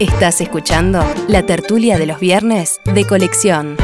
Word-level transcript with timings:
Estás 0.00 0.40
escuchando 0.40 1.04
la 1.28 1.46
tertulia 1.46 1.98
de 1.98 2.06
los 2.06 2.18
viernes 2.18 2.80
de 2.84 3.06
colección. 3.06 3.76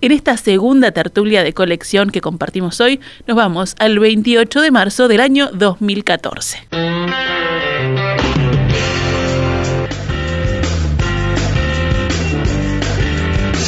En 0.00 0.12
esta 0.12 0.38
segunda 0.38 0.90
tertulia 0.90 1.42
de 1.42 1.52
colección 1.52 2.08
que 2.08 2.22
compartimos 2.22 2.80
hoy, 2.80 2.98
nos 3.26 3.36
vamos 3.36 3.76
al 3.78 3.98
28 3.98 4.62
de 4.62 4.70
marzo 4.70 5.08
del 5.08 5.20
año 5.20 5.50
2014. 5.52 6.68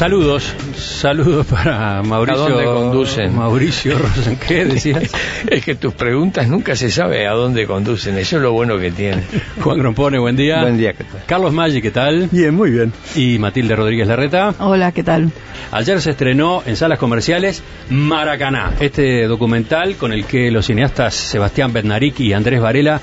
Saludos, 0.02 0.52
saludos 0.74 1.46
para 1.46 2.02
Mauricio. 2.02 2.44
¿A 2.44 2.48
dónde 2.48 2.64
conducen? 2.64 3.36
Mauricio 3.36 3.96
Rosen, 3.96 4.36
¿qué 4.36 4.64
decías? 4.64 5.12
es 5.48 5.64
que 5.64 5.76
tus 5.76 5.94
preguntas 5.94 6.48
nunca 6.48 6.74
se 6.74 6.90
sabe 6.90 7.28
a 7.28 7.30
dónde 7.34 7.68
conducen, 7.68 8.18
eso 8.18 8.34
es 8.38 8.42
lo 8.42 8.50
bueno 8.50 8.80
que 8.80 8.90
tiene. 8.90 9.22
Juan 9.60 9.78
Grompone, 9.78 10.18
buen 10.18 10.34
día. 10.34 10.60
Buen 10.62 10.76
día, 10.76 10.92
¿qué 10.94 11.04
tal? 11.04 11.22
Carlos 11.24 11.52
Maggi, 11.52 11.80
¿qué 11.80 11.92
tal? 11.92 12.28
Bien, 12.32 12.52
muy 12.52 12.72
bien. 12.72 12.92
Y 13.14 13.38
Matilde 13.38 13.76
Rodríguez 13.76 14.08
Larreta. 14.08 14.52
Hola, 14.58 14.90
¿qué 14.90 15.04
tal? 15.04 15.30
Ayer 15.70 16.00
se 16.00 16.10
estrenó 16.10 16.64
en 16.66 16.74
salas 16.74 16.98
comerciales 16.98 17.62
Maracaná, 17.88 18.72
este 18.80 19.28
documental 19.28 19.94
con 19.94 20.12
el 20.12 20.24
que 20.24 20.50
los 20.50 20.66
cineastas 20.66 21.14
Sebastián 21.14 21.72
Bednarik 21.72 22.18
y 22.18 22.32
Andrés 22.32 22.60
Varela 22.60 23.00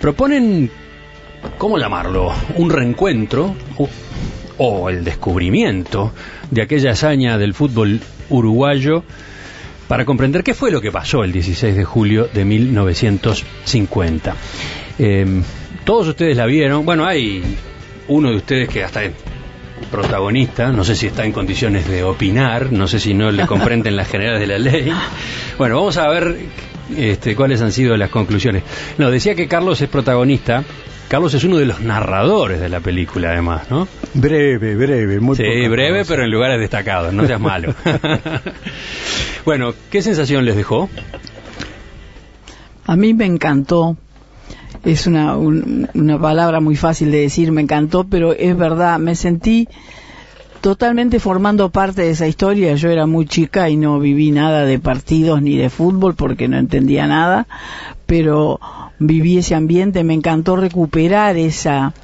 proponen, 0.00 0.70
¿cómo 1.58 1.76
llamarlo? 1.76 2.32
Un 2.54 2.70
reencuentro 2.70 3.54
o 4.58 4.88
el 4.88 5.04
descubrimiento 5.04 6.12
de 6.50 6.62
aquella 6.62 6.92
hazaña 6.92 7.38
del 7.38 7.54
fútbol 7.54 8.00
uruguayo 8.30 9.04
para 9.88 10.04
comprender 10.04 10.42
qué 10.42 10.54
fue 10.54 10.70
lo 10.70 10.80
que 10.80 10.90
pasó 10.90 11.22
el 11.22 11.32
16 11.32 11.76
de 11.76 11.84
julio 11.84 12.28
de 12.32 12.44
1950. 12.44 14.36
Eh, 14.98 15.42
todos 15.84 16.08
ustedes 16.08 16.36
la 16.36 16.46
vieron, 16.46 16.84
bueno, 16.84 17.06
hay 17.06 17.42
uno 18.08 18.30
de 18.30 18.36
ustedes 18.36 18.68
que 18.68 18.82
hasta 18.82 19.04
es 19.04 19.12
protagonista, 19.90 20.72
no 20.72 20.84
sé 20.84 20.96
si 20.96 21.06
está 21.06 21.24
en 21.24 21.32
condiciones 21.32 21.86
de 21.86 22.02
opinar, 22.02 22.72
no 22.72 22.88
sé 22.88 22.98
si 22.98 23.14
no 23.14 23.30
le 23.30 23.46
comprenden 23.46 23.94
las 23.94 24.08
generales 24.08 24.40
de 24.40 24.46
la 24.46 24.58
ley. 24.58 24.92
Bueno, 25.58 25.76
vamos 25.76 25.96
a 25.98 26.08
ver 26.08 26.36
este, 26.96 27.36
cuáles 27.36 27.62
han 27.62 27.72
sido 27.72 27.96
las 27.96 28.10
conclusiones. 28.10 28.62
No, 28.98 29.10
decía 29.10 29.34
que 29.34 29.48
Carlos 29.48 29.80
es 29.80 29.88
protagonista 29.88 30.64
Carlos 31.08 31.34
es 31.34 31.44
uno 31.44 31.56
de 31.58 31.66
los 31.66 31.80
narradores 31.80 32.60
de 32.60 32.68
la 32.68 32.80
película, 32.80 33.30
además, 33.30 33.70
¿no? 33.70 33.86
Breve, 34.14 34.74
breve, 34.74 35.20
muy 35.20 35.36
Sí, 35.36 35.68
breve, 35.68 36.04
pero 36.04 36.24
en 36.24 36.30
lugares 36.30 36.58
destacados, 36.58 37.12
no 37.12 37.26
seas 37.26 37.40
malo. 37.40 37.74
bueno, 39.44 39.72
¿qué 39.90 40.02
sensación 40.02 40.44
les 40.44 40.56
dejó? 40.56 40.88
A 42.86 42.96
mí 42.96 43.14
me 43.14 43.24
encantó. 43.24 43.96
Es 44.84 45.06
una, 45.06 45.36
un, 45.36 45.88
una 45.94 46.20
palabra 46.20 46.60
muy 46.60 46.76
fácil 46.76 47.10
de 47.10 47.20
decir, 47.20 47.52
me 47.52 47.62
encantó, 47.62 48.04
pero 48.04 48.32
es 48.32 48.56
verdad, 48.56 48.98
me 48.98 49.14
sentí 49.14 49.68
totalmente 50.66 51.20
formando 51.20 51.70
parte 51.70 52.02
de 52.02 52.10
esa 52.10 52.26
historia. 52.26 52.74
Yo 52.74 52.90
era 52.90 53.06
muy 53.06 53.24
chica 53.24 53.70
y 53.70 53.76
no 53.76 54.00
viví 54.00 54.32
nada 54.32 54.64
de 54.64 54.80
partidos 54.80 55.40
ni 55.40 55.56
de 55.56 55.70
fútbol 55.70 56.16
porque 56.16 56.48
no 56.48 56.58
entendía 56.58 57.06
nada, 57.06 57.46
pero 58.04 58.58
viví 58.98 59.38
ese 59.38 59.54
ambiente, 59.54 60.02
me 60.02 60.14
encantó 60.14 60.56
recuperar 60.56 61.36
esa, 61.36 61.94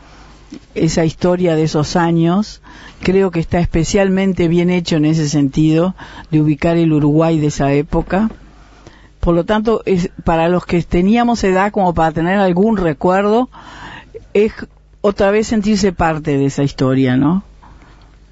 esa 0.77 1.05
historia 1.05 1.57
de 1.57 1.65
esos 1.65 1.97
años. 1.97 2.63
Creo 3.01 3.33
que 3.33 3.41
está 3.41 3.59
especialmente 3.59 4.47
bien 4.47 4.71
hecho 4.71 4.95
en 4.95 5.07
ese 5.07 5.29
sentido, 5.29 5.97
de 6.31 6.41
ubicar 6.41 6.77
el 6.77 6.93
Uruguay 6.93 7.41
de 7.41 7.49
esa 7.49 7.73
época. 7.73 8.31
Por 9.19 9.35
lo 9.35 9.43
tanto, 9.43 9.83
es, 9.87 10.11
para 10.23 10.49
los 10.49 10.67
que 10.67 10.81
teníamos 10.85 11.43
edad 11.43 11.73
como 11.73 11.95
para 11.95 12.13
tener 12.13 12.39
algún 12.39 12.77
recuerdo, 12.77 13.49
es 14.35 14.53
otra 15.01 15.33
vez 15.33 15.49
sentirse 15.49 15.93
parte 15.93 16.39
de 16.39 16.45
esa 16.45 16.63
historia, 16.63 17.17
¿no? 17.17 17.43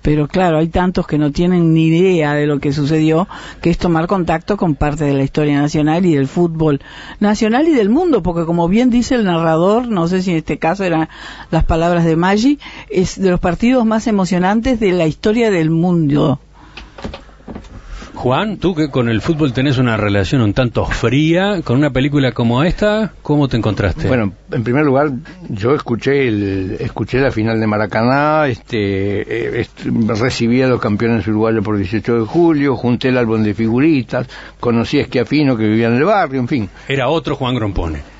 Pero 0.03 0.29
claro, 0.29 0.59
hay 0.59 0.69
tantos 0.69 1.07
que 1.07 1.19
no 1.19 1.31
tienen 1.31 1.75
ni 1.75 1.87
idea 1.87 2.35
de 2.35 2.47
lo 2.47 2.59
que 2.59 2.73
sucedió, 2.73 3.29
que 3.61 3.71
es 3.71 3.79
tomar 3.79 4.07
contacto 4.07 4.57
con 4.57 4.75
parte 4.75 5.05
de 5.05 5.15
la 5.15 5.23
historia 5.23 5.61
nacional 5.61 6.07
y 6.07 6.15
del 6.15 6.27
fútbol 6.27 6.81
nacional 7.19 7.69
y 7.69 7.73
del 7.73 7.91
mundo, 7.91 8.23
porque 8.23 8.47
como 8.47 8.69
bien 8.69 8.91
dice 8.91 9.15
el 9.15 9.25
narrador, 9.25 9.89
no 9.89 10.09
sé 10.09 10.23
si 10.23 10.31
en 10.31 10.39
este 10.39 10.59
caso 10.59 10.85
eran 10.85 11.09
las 11.51 11.65
palabras 11.65 12.05
de 12.05 12.17
Maggi, 12.17 12.59
es 12.89 13.21
de 13.21 13.31
los 13.31 13.41
partidos 13.41 13.85
más 13.85 14.07
emocionantes 14.07 14.81
de 14.81 14.93
la 14.93 15.07
historia 15.07 15.51
del 15.51 15.71
mundo. 15.71 16.41
Juan, 18.21 18.59
tú 18.59 18.75
que 18.75 18.91
con 18.91 19.09
el 19.09 19.23
fútbol 19.23 19.55
tenés 19.55 19.79
una 19.79 19.97
relación 19.97 20.43
un 20.43 20.53
tanto 20.53 20.85
fría, 20.85 21.63
con 21.65 21.79
una 21.79 21.89
película 21.89 22.33
como 22.33 22.63
esta, 22.63 23.15
¿cómo 23.23 23.49
te 23.49 23.57
encontraste? 23.57 24.09
Bueno, 24.09 24.35
en 24.53 24.63
primer 24.63 24.85
lugar, 24.85 25.11
yo 25.49 25.75
escuché 25.75 26.29
el, 26.29 26.77
escuché 26.81 27.19
la 27.19 27.31
final 27.31 27.59
de 27.59 27.67
Maracaná, 27.67 28.47
este, 28.47 29.61
eh, 29.63 29.67
recibí 30.07 30.61
a 30.61 30.69
los 30.69 30.83
campeones 30.83 31.27
uruguayos 31.29 31.65
por 31.65 31.79
18 31.79 32.21
de 32.21 32.27
julio, 32.27 32.77
junté 32.77 33.09
el 33.09 33.17
álbum 33.17 33.43
de 33.43 33.55
figuritas, 33.55 34.27
conocí 34.61 34.99
a 34.99 35.03
Esquiafino 35.05 35.57
que 35.57 35.65
vivía 35.65 35.89
en 35.89 35.95
el 35.95 36.05
barrio, 36.05 36.41
en 36.41 36.49
fin. 36.49 36.69
Era 36.89 37.09
otro 37.09 37.37
Juan 37.37 37.55
Grompone. 37.55 38.20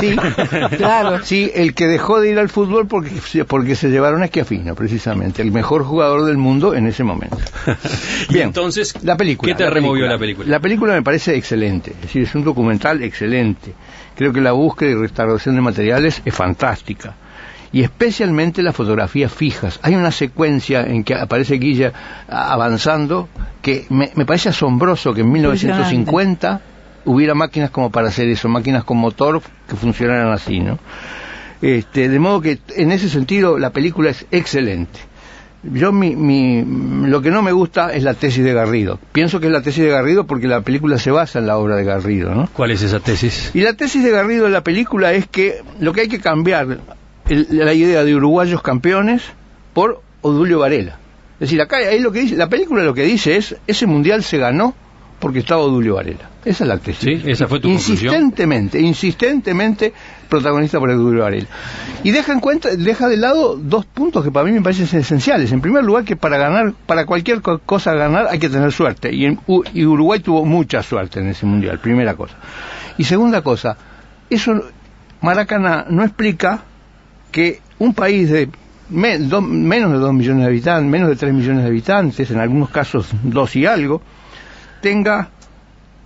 Sí, 0.00 0.16
claro. 0.76 1.24
Sí, 1.24 1.50
el 1.54 1.74
que 1.74 1.86
dejó 1.86 2.20
de 2.20 2.30
ir 2.30 2.38
al 2.38 2.48
fútbol 2.48 2.86
porque, 2.86 3.44
porque 3.46 3.74
se 3.74 3.88
llevaron 3.88 4.22
a 4.22 4.26
Esquiafino, 4.26 4.74
precisamente, 4.74 5.42
el 5.42 5.52
mejor 5.52 5.84
jugador 5.84 6.24
del 6.24 6.36
mundo 6.36 6.74
en 6.74 6.86
ese 6.86 7.04
momento. 7.04 7.38
Bien, 8.30 8.48
entonces, 8.48 8.94
la 9.02 9.16
película. 9.16 9.52
¿Qué 9.52 9.56
te 9.56 9.64
la 9.64 9.70
removió 9.70 10.04
película. 10.04 10.12
la 10.12 10.18
película? 10.18 10.48
La 10.48 10.60
película 10.60 10.92
me 10.94 11.02
parece 11.02 11.36
excelente, 11.36 11.92
es 11.92 12.02
decir, 12.02 12.22
es 12.22 12.34
un 12.34 12.44
documental 12.44 13.02
excelente. 13.02 13.72
Creo 14.16 14.32
que 14.32 14.40
la 14.40 14.52
búsqueda 14.52 14.90
y 14.90 14.94
restauración 14.94 15.54
de 15.54 15.60
materiales 15.60 16.22
es 16.24 16.34
fantástica. 16.34 17.14
Y 17.70 17.82
especialmente 17.82 18.62
las 18.62 18.74
fotografías 18.74 19.30
fijas. 19.30 19.78
Hay 19.82 19.94
una 19.94 20.10
secuencia 20.10 20.82
en 20.82 21.04
que 21.04 21.14
aparece 21.14 21.56
Guilla 21.56 21.92
avanzando 22.26 23.28
que 23.60 23.84
me, 23.90 24.10
me 24.14 24.24
parece 24.24 24.48
asombroso 24.48 25.12
que 25.12 25.20
en 25.20 25.30
1950 25.30 26.62
hubiera 27.04 27.34
máquinas 27.34 27.70
como 27.70 27.90
para 27.90 28.08
hacer 28.08 28.28
eso, 28.28 28.48
máquinas 28.48 28.84
con 28.84 28.98
motor 28.98 29.42
que 29.68 29.76
funcionaran 29.76 30.32
así, 30.32 30.60
¿no? 30.60 30.78
Este, 31.60 32.08
de 32.08 32.18
modo 32.18 32.40
que 32.40 32.58
en 32.76 32.92
ese 32.92 33.08
sentido 33.08 33.58
la 33.58 33.70
película 33.70 34.10
es 34.10 34.26
excelente. 34.30 35.00
Yo 35.64 35.90
mi, 35.90 36.14
mi, 36.14 36.64
lo 37.08 37.20
que 37.20 37.32
no 37.32 37.42
me 37.42 37.50
gusta 37.50 37.92
es 37.92 38.04
la 38.04 38.14
tesis 38.14 38.44
de 38.44 38.52
Garrido. 38.52 39.00
Pienso 39.10 39.40
que 39.40 39.46
es 39.46 39.52
la 39.52 39.60
tesis 39.60 39.82
de 39.82 39.90
Garrido 39.90 40.24
porque 40.24 40.46
la 40.46 40.60
película 40.60 40.98
se 40.98 41.10
basa 41.10 41.40
en 41.40 41.48
la 41.48 41.58
obra 41.58 41.74
de 41.74 41.84
Garrido, 41.84 42.32
¿no? 42.32 42.48
¿Cuál 42.52 42.70
es 42.70 42.82
esa 42.82 43.00
tesis? 43.00 43.50
Y 43.54 43.60
la 43.62 43.72
tesis 43.72 44.04
de 44.04 44.10
Garrido 44.10 44.46
en 44.46 44.52
la 44.52 44.62
película 44.62 45.12
es 45.12 45.26
que 45.26 45.62
lo 45.80 45.92
que 45.92 46.02
hay 46.02 46.08
que 46.08 46.20
cambiar 46.20 46.78
el, 47.28 47.48
la 47.50 47.74
idea 47.74 48.04
de 48.04 48.14
uruguayos 48.14 48.62
campeones 48.62 49.22
por 49.74 50.00
Odulio 50.22 50.60
Varela. 50.60 50.98
Es 51.34 51.40
decir, 51.40 51.60
acá 51.60 51.78
ahí 51.78 52.00
lo 52.00 52.12
que 52.12 52.20
dice, 52.20 52.36
la 52.36 52.48
película 52.48 52.84
lo 52.84 52.94
que 52.94 53.02
dice 53.02 53.36
es 53.36 53.56
ese 53.66 53.86
mundial 53.86 54.22
se 54.22 54.38
ganó 54.38 54.74
porque 55.18 55.40
estaba 55.40 55.62
Odulio 55.62 55.96
Varela. 55.96 56.30
Esa 56.48 56.64
es 56.64 56.68
la 56.68 56.78
tesis. 56.78 57.22
Sí, 57.22 57.30
esa 57.30 57.46
fue 57.46 57.60
tu 57.60 57.68
Insistentemente, 57.68 58.80
insistentemente 58.80 59.92
protagonista 60.30 60.78
por 60.78 60.88
Odulio 60.88 61.24
Varela. 61.24 61.46
Y 62.02 62.10
deja 62.10 62.32
en 62.32 62.40
cuenta, 62.40 62.74
deja 62.74 63.06
de 63.06 63.18
lado 63.18 63.56
dos 63.56 63.84
puntos 63.84 64.24
que 64.24 64.30
para 64.30 64.46
mí 64.46 64.52
me 64.52 64.62
parecen 64.62 64.98
esenciales. 64.98 65.52
En 65.52 65.60
primer 65.60 65.84
lugar, 65.84 66.04
que 66.04 66.16
para 66.16 66.38
ganar, 66.38 66.72
para 66.86 67.04
cualquier 67.04 67.42
cosa 67.42 67.92
ganar 67.92 68.28
hay 68.30 68.38
que 68.38 68.48
tener 68.48 68.72
suerte. 68.72 69.14
Y, 69.14 69.26
en, 69.26 69.38
y 69.74 69.84
Uruguay 69.84 70.20
tuvo 70.20 70.46
mucha 70.46 70.82
suerte 70.82 71.20
en 71.20 71.28
ese 71.28 71.44
mundial, 71.44 71.80
primera 71.80 72.14
cosa. 72.14 72.36
Y 72.96 73.04
segunda 73.04 73.42
cosa, 73.42 73.76
eso 74.30 74.58
Maracaná 75.20 75.84
no 75.90 76.02
explica 76.02 76.62
que 77.30 77.60
un 77.78 77.92
país 77.92 78.30
de 78.30 78.48
me, 78.88 79.18
do, 79.18 79.42
menos 79.42 79.92
de 79.92 79.98
dos 79.98 80.14
millones 80.14 80.44
de 80.44 80.48
habitantes, 80.48 80.90
menos 80.90 81.10
de 81.10 81.16
tres 81.16 81.34
millones 81.34 81.64
de 81.64 81.68
habitantes, 81.68 82.30
en 82.30 82.40
algunos 82.40 82.70
casos 82.70 83.10
dos 83.22 83.54
y 83.54 83.66
algo, 83.66 84.00
tenga 84.80 85.28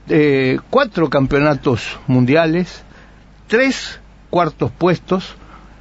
eh, 0.08 0.58
cuatro 0.70 1.08
campeonatos 1.08 1.98
mundiales, 2.06 2.82
tres 3.46 4.00
cuartos 4.30 4.70
puestos 4.70 5.36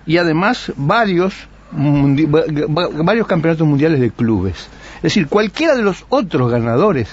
y 0.05 0.17
además 0.17 0.71
varios, 0.75 1.33
varios 1.71 3.27
campeonatos 3.27 3.67
mundiales 3.67 3.99
de 3.99 4.11
clubes. 4.11 4.67
Es 4.97 5.03
decir, 5.03 5.27
cualquiera 5.27 5.75
de 5.75 5.81
los 5.81 6.05
otros 6.09 6.51
ganadores 6.51 7.07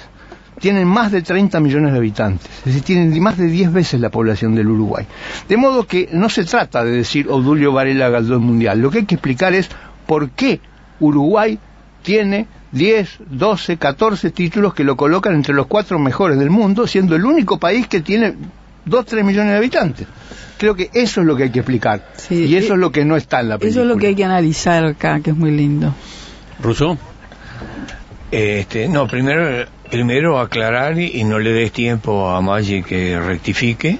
tienen 0.58 0.86
más 0.88 1.12
de 1.12 1.22
30 1.22 1.60
millones 1.60 1.92
de 1.92 1.98
habitantes, 1.98 2.50
es 2.58 2.64
decir, 2.64 2.82
tienen 2.82 3.22
más 3.22 3.38
de 3.38 3.46
10 3.46 3.72
veces 3.72 4.00
la 4.00 4.10
población 4.10 4.54
del 4.54 4.68
Uruguay. 4.68 5.06
De 5.48 5.56
modo 5.56 5.86
que 5.86 6.08
no 6.12 6.28
se 6.28 6.44
trata 6.44 6.84
de 6.84 6.90
decir 6.90 7.28
Odulio 7.28 7.72
Varela 7.72 8.08
ganó 8.08 8.34
el 8.34 8.40
mundial, 8.40 8.80
lo 8.80 8.90
que 8.90 8.98
hay 8.98 9.04
que 9.06 9.14
explicar 9.14 9.54
es 9.54 9.68
por 10.06 10.30
qué 10.30 10.60
Uruguay 11.00 11.58
tiene 12.02 12.46
10, 12.72 13.18
12, 13.30 13.76
14 13.76 14.30
títulos 14.30 14.74
que 14.74 14.84
lo 14.84 14.96
colocan 14.96 15.34
entre 15.34 15.54
los 15.54 15.66
cuatro 15.66 15.98
mejores 15.98 16.38
del 16.38 16.50
mundo, 16.50 16.86
siendo 16.86 17.16
el 17.16 17.24
único 17.24 17.58
país 17.58 17.86
que 17.86 18.00
tiene 18.00 18.34
2, 18.84 19.06
3 19.06 19.24
millones 19.24 19.52
de 19.52 19.56
habitantes. 19.56 20.06
Creo 20.58 20.74
que 20.74 20.90
eso 20.92 21.20
es 21.20 21.26
lo 21.26 21.36
que 21.36 21.44
hay 21.44 21.50
que 21.50 21.60
explicar. 21.60 22.08
Sí, 22.16 22.46
y 22.46 22.56
eso 22.56 22.74
es 22.74 22.80
lo 22.80 22.90
que 22.90 23.04
no 23.04 23.16
está 23.16 23.40
en 23.40 23.48
la 23.50 23.58
película. 23.58 23.82
Eso 23.82 23.88
es 23.88 23.94
lo 23.94 24.00
que 24.00 24.08
hay 24.08 24.14
que 24.14 24.24
analizar 24.24 24.84
acá, 24.84 25.20
que 25.20 25.30
es 25.30 25.36
muy 25.36 25.52
lindo. 25.52 25.94
¿Russo? 26.60 26.98
Este, 28.30 28.88
no, 28.88 29.06
primero, 29.06 29.66
primero 29.90 30.40
aclarar 30.40 30.98
y, 30.98 31.12
y 31.14 31.24
no 31.24 31.38
le 31.38 31.52
des 31.52 31.72
tiempo 31.72 32.28
a 32.28 32.40
Maggi 32.40 32.82
que 32.82 33.18
rectifique. 33.18 33.98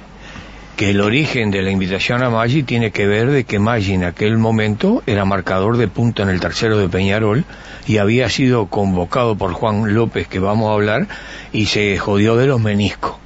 Que 0.79 0.91
el 0.91 1.01
origen 1.01 1.51
de 1.51 1.61
la 1.61 1.73
invitación 1.73 2.23
a 2.23 2.31
Maggi 2.31 2.63
tiene 2.63 2.93
que 2.93 3.05
ver 3.09 3.33
de 3.33 3.43
que 3.43 3.59
Maggi 3.59 3.95
en 3.95 4.05
aquel 4.05 4.39
momento 4.39 5.03
era 5.07 5.25
marcador 5.25 5.77
de 5.77 5.89
punto 5.89 6.23
en 6.23 6.29
el 6.29 6.39
tercero 6.39 6.79
de 6.79 6.89
Peñarol 6.89 7.45
y 7.89 7.99
había 7.99 8.29
sido 8.29 8.67
convocado 8.67 9.35
por 9.37 9.55
Juan 9.55 9.93
López, 9.93 10.29
que 10.29 10.39
vamos 10.39 10.71
a 10.71 10.75
hablar, 10.75 11.09
y 11.53 11.67
se 11.67 11.99
jodió 11.99 12.37
de 12.37 12.47
los 12.47 12.61
meniscos. 12.61 13.17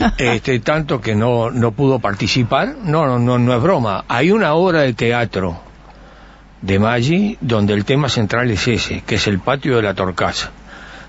Este, 0.18 0.58
tanto 0.58 1.00
que 1.00 1.14
no, 1.14 1.52
no 1.52 1.70
pudo 1.70 2.00
participar. 2.00 2.74
No, 2.82 3.06
no, 3.06 3.20
no, 3.20 3.38
no 3.38 3.54
es 3.54 3.62
broma. 3.62 4.04
Hay 4.08 4.32
una 4.32 4.54
obra 4.54 4.80
de 4.80 4.92
teatro 4.92 5.60
de 6.62 6.80
Maggi 6.80 7.38
donde 7.40 7.74
el 7.74 7.84
tema 7.84 8.08
central 8.08 8.50
es 8.50 8.66
ese, 8.66 9.02
que 9.06 9.14
es 9.14 9.26
el 9.28 9.38
patio 9.38 9.76
de 9.76 9.82
la 9.82 9.94
Torcasa. 9.94 10.50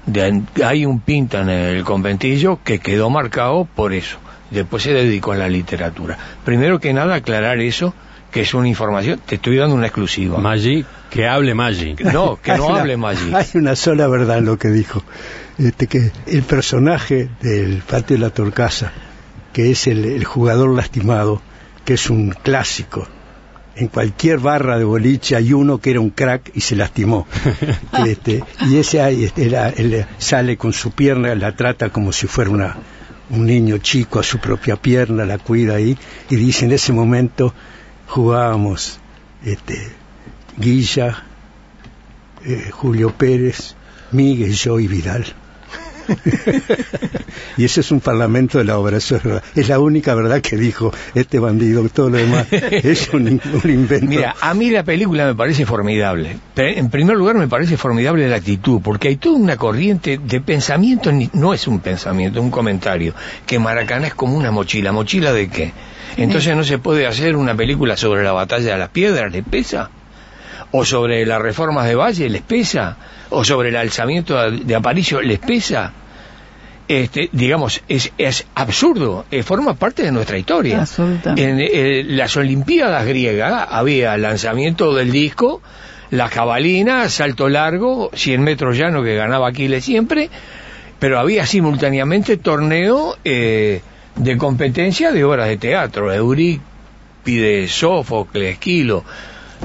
De- 0.05 0.43
hay 0.63 0.85
un 0.85 0.99
pinta 0.99 1.41
en 1.41 1.49
el 1.49 1.83
conventillo 1.83 2.59
que 2.63 2.77
quedó 2.77 3.09
marcado 3.09 3.65
por 3.65 3.91
eso. 3.93 4.19
Después 4.51 4.83
se 4.83 4.93
dedicó 4.93 5.31
a 5.33 5.37
la 5.37 5.47
literatura. 5.49 6.17
Primero 6.43 6.79
que 6.79 6.93
nada, 6.93 7.15
aclarar 7.15 7.59
eso, 7.59 7.93
que 8.31 8.41
es 8.41 8.53
una 8.53 8.67
información. 8.67 9.19
Te 9.25 9.35
estoy 9.35 9.57
dando 9.57 9.75
una 9.75 9.87
exclusiva. 9.87 10.37
Maggi, 10.39 10.85
que 11.09 11.27
hable 11.27 11.53
Maggi. 11.53 11.95
No, 12.13 12.35
que 12.41 12.55
no 12.57 12.63
Hay 12.65 12.71
una- 12.71 12.81
hable 12.81 12.97
Maggi. 12.97 13.33
Hay 13.33 13.47
una 13.55 13.75
sola 13.75 14.07
verdad 14.07 14.39
en 14.39 14.45
lo 14.45 14.57
que 14.57 14.69
dijo. 14.69 15.03
Este, 15.57 15.87
que 15.87 16.11
el 16.27 16.43
personaje 16.43 17.29
del 17.41 17.81
patio 17.87 18.15
de 18.17 18.21
la 18.21 18.29
Torcasa, 18.29 18.91
que 19.53 19.71
es 19.71 19.87
el, 19.87 20.05
el 20.05 20.23
jugador 20.23 20.69
lastimado, 20.75 21.41
que 21.85 21.93
es 21.95 22.09
un 22.09 22.29
clásico. 22.31 23.07
En 23.75 23.87
cualquier 23.87 24.39
barra 24.39 24.77
de 24.77 24.83
boliche 24.83 25.35
hay 25.35 25.53
uno 25.53 25.77
que 25.79 25.91
era 25.91 25.99
un 26.01 26.09
crack 26.09 26.51
y 26.53 26.61
se 26.61 26.75
lastimó. 26.75 27.27
Este, 28.05 28.43
y 28.67 28.77
ese 28.77 29.01
ahí, 29.01 29.23
este, 29.25 29.45
era- 29.47 29.69
él 29.69 30.05
sale 30.17 30.57
con 30.57 30.73
su 30.73 30.91
pierna, 30.91 31.33
la 31.35 31.55
trata 31.55 31.89
como 31.89 32.11
si 32.11 32.27
fuera 32.27 32.49
una, 32.51 32.77
un 33.29 33.45
niño 33.45 33.77
chico 33.77 34.19
a 34.19 34.23
su 34.23 34.39
propia 34.39 34.75
pierna, 34.75 35.25
la 35.25 35.37
cuida 35.37 35.75
ahí, 35.75 35.97
y 36.29 36.35
dice 36.35 36.65
en 36.65 36.71
ese 36.71 36.93
momento 36.93 37.53
jugábamos 38.07 38.99
este, 39.43 39.91
Guilla, 40.57 41.23
eh, 42.45 42.69
Julio 42.71 43.11
Pérez, 43.11 43.75
Miguel, 44.11 44.53
yo 44.53 44.79
y 44.79 44.87
Vidal. 44.87 45.25
y 47.57 47.65
ese 47.65 47.81
es 47.81 47.91
un 47.91 47.99
parlamento 47.99 48.57
de 48.57 48.63
la 48.63 48.77
obra, 48.77 48.97
eso 48.97 49.15
es 49.15 49.23
verdad. 49.23 49.43
Es 49.55 49.67
la 49.67 49.79
única 49.79 50.15
verdad 50.15 50.41
que 50.41 50.57
dijo 50.57 50.91
este 51.15 51.39
bandido, 51.39 51.87
todo 51.89 52.09
lo 52.09 52.17
demás 52.17 52.47
es 52.51 53.09
un, 53.13 53.41
un 53.63 53.69
invento. 53.69 54.07
Mira, 54.07 54.35
a 54.39 54.53
mí 54.53 54.69
la 54.69 54.83
película 54.83 55.25
me 55.25 55.35
parece 55.35 55.65
formidable. 55.65 56.37
En 56.55 56.89
primer 56.89 57.15
lugar, 57.15 57.35
me 57.35 57.47
parece 57.47 57.77
formidable 57.77 58.27
la 58.27 58.37
actitud, 58.37 58.81
porque 58.81 59.07
hay 59.09 59.15
toda 59.17 59.37
una 59.37 59.57
corriente 59.57 60.19
de 60.21 60.41
pensamiento, 60.41 61.11
no 61.33 61.53
es 61.53 61.67
un 61.67 61.79
pensamiento, 61.79 62.41
un 62.41 62.51
comentario, 62.51 63.13
que 63.45 63.59
Maracaná 63.59 64.07
es 64.07 64.15
como 64.15 64.37
una 64.37 64.51
mochila. 64.51 64.91
¿Mochila 64.91 65.33
de 65.33 65.49
qué? 65.49 65.73
Entonces 66.17 66.55
no 66.55 66.63
se 66.63 66.79
puede 66.79 67.07
hacer 67.07 67.35
una 67.35 67.55
película 67.55 67.95
sobre 67.95 68.23
la 68.23 68.31
batalla 68.31 68.73
de 68.73 68.77
las 68.77 68.89
piedras, 68.89 69.31
¿les 69.31 69.43
pesa? 69.43 69.89
¿O 70.71 70.85
sobre 70.85 71.25
las 71.25 71.41
reformas 71.41 71.87
de 71.87 71.95
Valle, 71.95 72.29
les 72.29 72.41
pesa? 72.41 72.97
¿O 73.31 73.43
sobre 73.43 73.69
el 73.69 73.75
alzamiento 73.75 74.49
de 74.51 74.75
Aparicio, 74.75 75.21
les 75.21 75.39
pesa? 75.39 75.93
Este, 76.87 77.29
digamos, 77.31 77.83
es, 77.87 78.11
es 78.17 78.47
absurdo, 78.55 79.25
eh, 79.29 79.43
forma 79.43 79.75
parte 79.75 80.01
de 80.01 80.11
nuestra 80.11 80.39
historia. 80.39 80.83
En 81.35 81.59
eh, 81.59 82.03
las 82.03 82.35
Olimpiadas 82.35 83.05
griegas 83.05 83.67
había 83.69 84.17
lanzamiento 84.17 84.95
del 84.95 85.11
disco, 85.11 85.61
la 86.09 86.29
jabalina, 86.29 87.07
salto 87.09 87.47
largo, 87.47 88.09
100 88.15 88.41
metros 88.41 88.75
llano 88.75 89.03
que 89.03 89.13
ganaba 89.15 89.49
Aquiles 89.49 89.85
siempre, 89.85 90.31
pero 90.97 91.19
había 91.19 91.45
simultáneamente 91.45 92.37
torneo 92.37 93.17
eh, 93.23 93.81
de 94.15 94.37
competencia 94.37 95.11
de 95.11 95.23
obras 95.23 95.47
de 95.47 95.57
teatro, 95.57 96.11
Eurípides, 96.11 97.71
Sófocles, 97.71 98.53
Esquilo, 98.53 99.03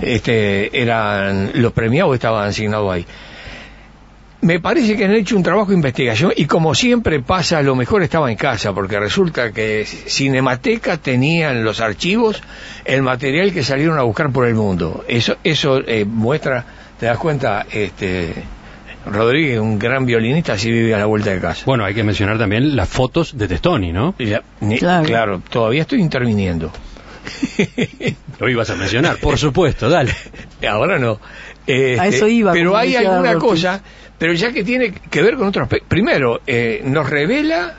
este, 0.03 0.79
eran 0.79 1.53
los 1.55 1.73
premiados 1.73 2.15
estaban 2.15 2.49
asignados 2.49 2.93
ahí. 2.93 3.07
Me 4.45 4.61
parece 4.61 4.95
que 4.97 5.05
han 5.07 5.13
hecho 5.15 5.37
un 5.37 5.43
trabajo 5.43 5.69
de 5.71 5.75
investigación 5.77 6.33
y 6.37 6.45
como 6.45 6.75
siempre 6.75 7.21
pasa, 7.21 7.63
lo 7.63 7.75
mejor 7.75 8.03
estaba 8.03 8.31
en 8.31 8.37
casa, 8.37 8.75
porque 8.75 9.01
resulta 9.01 9.53
que 9.53 9.85
Cinemateca 9.87 10.99
tenían 10.99 11.65
los 11.65 11.81
archivos, 11.81 12.43
el 12.85 13.03
material 13.03 13.53
que 13.55 13.63
salieron 13.63 13.99
a 13.99 14.03
buscar 14.03 14.31
por 14.31 14.47
el 14.47 14.55
mundo. 14.55 15.03
Eso, 15.09 15.37
eso 15.43 15.79
eh, 15.87 16.05
muestra, 16.05 16.65
te 17.01 17.07
das 17.07 17.17
cuenta, 17.17 17.65
este, 17.73 18.35
Rodríguez, 19.07 19.59
un 19.61 19.79
gran 19.79 20.05
violinista, 20.05 20.53
así 20.55 20.71
vive 20.71 20.95
a 20.95 20.99
la 20.99 21.07
vuelta 21.07 21.31
de 21.31 21.41
casa. 21.41 21.63
Bueno, 21.65 21.85
hay 21.87 21.95
que 21.95 22.05
mencionar 22.05 22.37
también 22.37 22.77
las 22.77 22.89
fotos 22.89 23.37
de 23.39 23.49
Testoni, 23.49 23.93
¿no? 23.93 24.15
Y 24.19 24.27
la- 24.27 24.43
ni- 24.61 24.79
Claro. 24.79 25.07
claro, 25.07 25.43
todavía 25.51 25.83
estoy 25.83 26.01
interviniendo. 26.01 26.71
Lo 28.39 28.49
ibas 28.49 28.69
a 28.71 28.75
mencionar, 28.77 29.17
por 29.17 29.39
supuesto, 29.39 29.89
dale. 29.89 30.13
Ahora 30.69 30.99
no. 30.99 31.19
Este, 31.67 31.99
A 31.99 32.07
eso 32.09 32.29
iba, 32.29 32.53
Pero 32.53 32.77
hay 32.77 32.95
alguna 32.97 33.37
cosa, 33.37 33.83
pero 34.25 34.33
ya 34.33 34.53
que 34.53 34.65
tiene 34.65 34.91
que 34.91 35.21
ver 35.21 35.37
con 35.37 35.49
otro 35.49 35.65
aspecto. 35.65 35.87
Primero, 35.87 36.41
eh, 36.47 36.81
nos 36.83 37.11
revela 37.11 37.75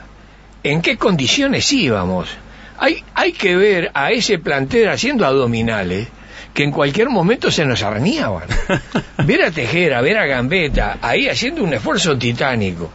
en 0.62 0.80
qué 0.80 0.96
condiciones 0.96 1.72
íbamos. 1.72 2.28
Hay, 2.78 3.02
hay 3.14 3.32
que 3.32 3.56
ver 3.56 3.90
a 3.92 4.12
ese 4.12 4.38
plantel 4.38 4.88
haciendo 4.88 5.26
abdominales 5.26 6.06
que 6.54 6.62
en 6.62 6.70
cualquier 6.70 7.08
momento 7.08 7.50
se 7.50 7.64
nos 7.64 7.82
arañaban. 7.82 8.44
ver 9.26 9.42
a 9.42 9.50
Tejera, 9.50 10.00
ver 10.02 10.18
a 10.18 10.26
Gambetta, 10.26 10.98
ahí 11.02 11.26
haciendo 11.26 11.64
un 11.64 11.74
esfuerzo 11.74 12.16
titánico. 12.16 12.92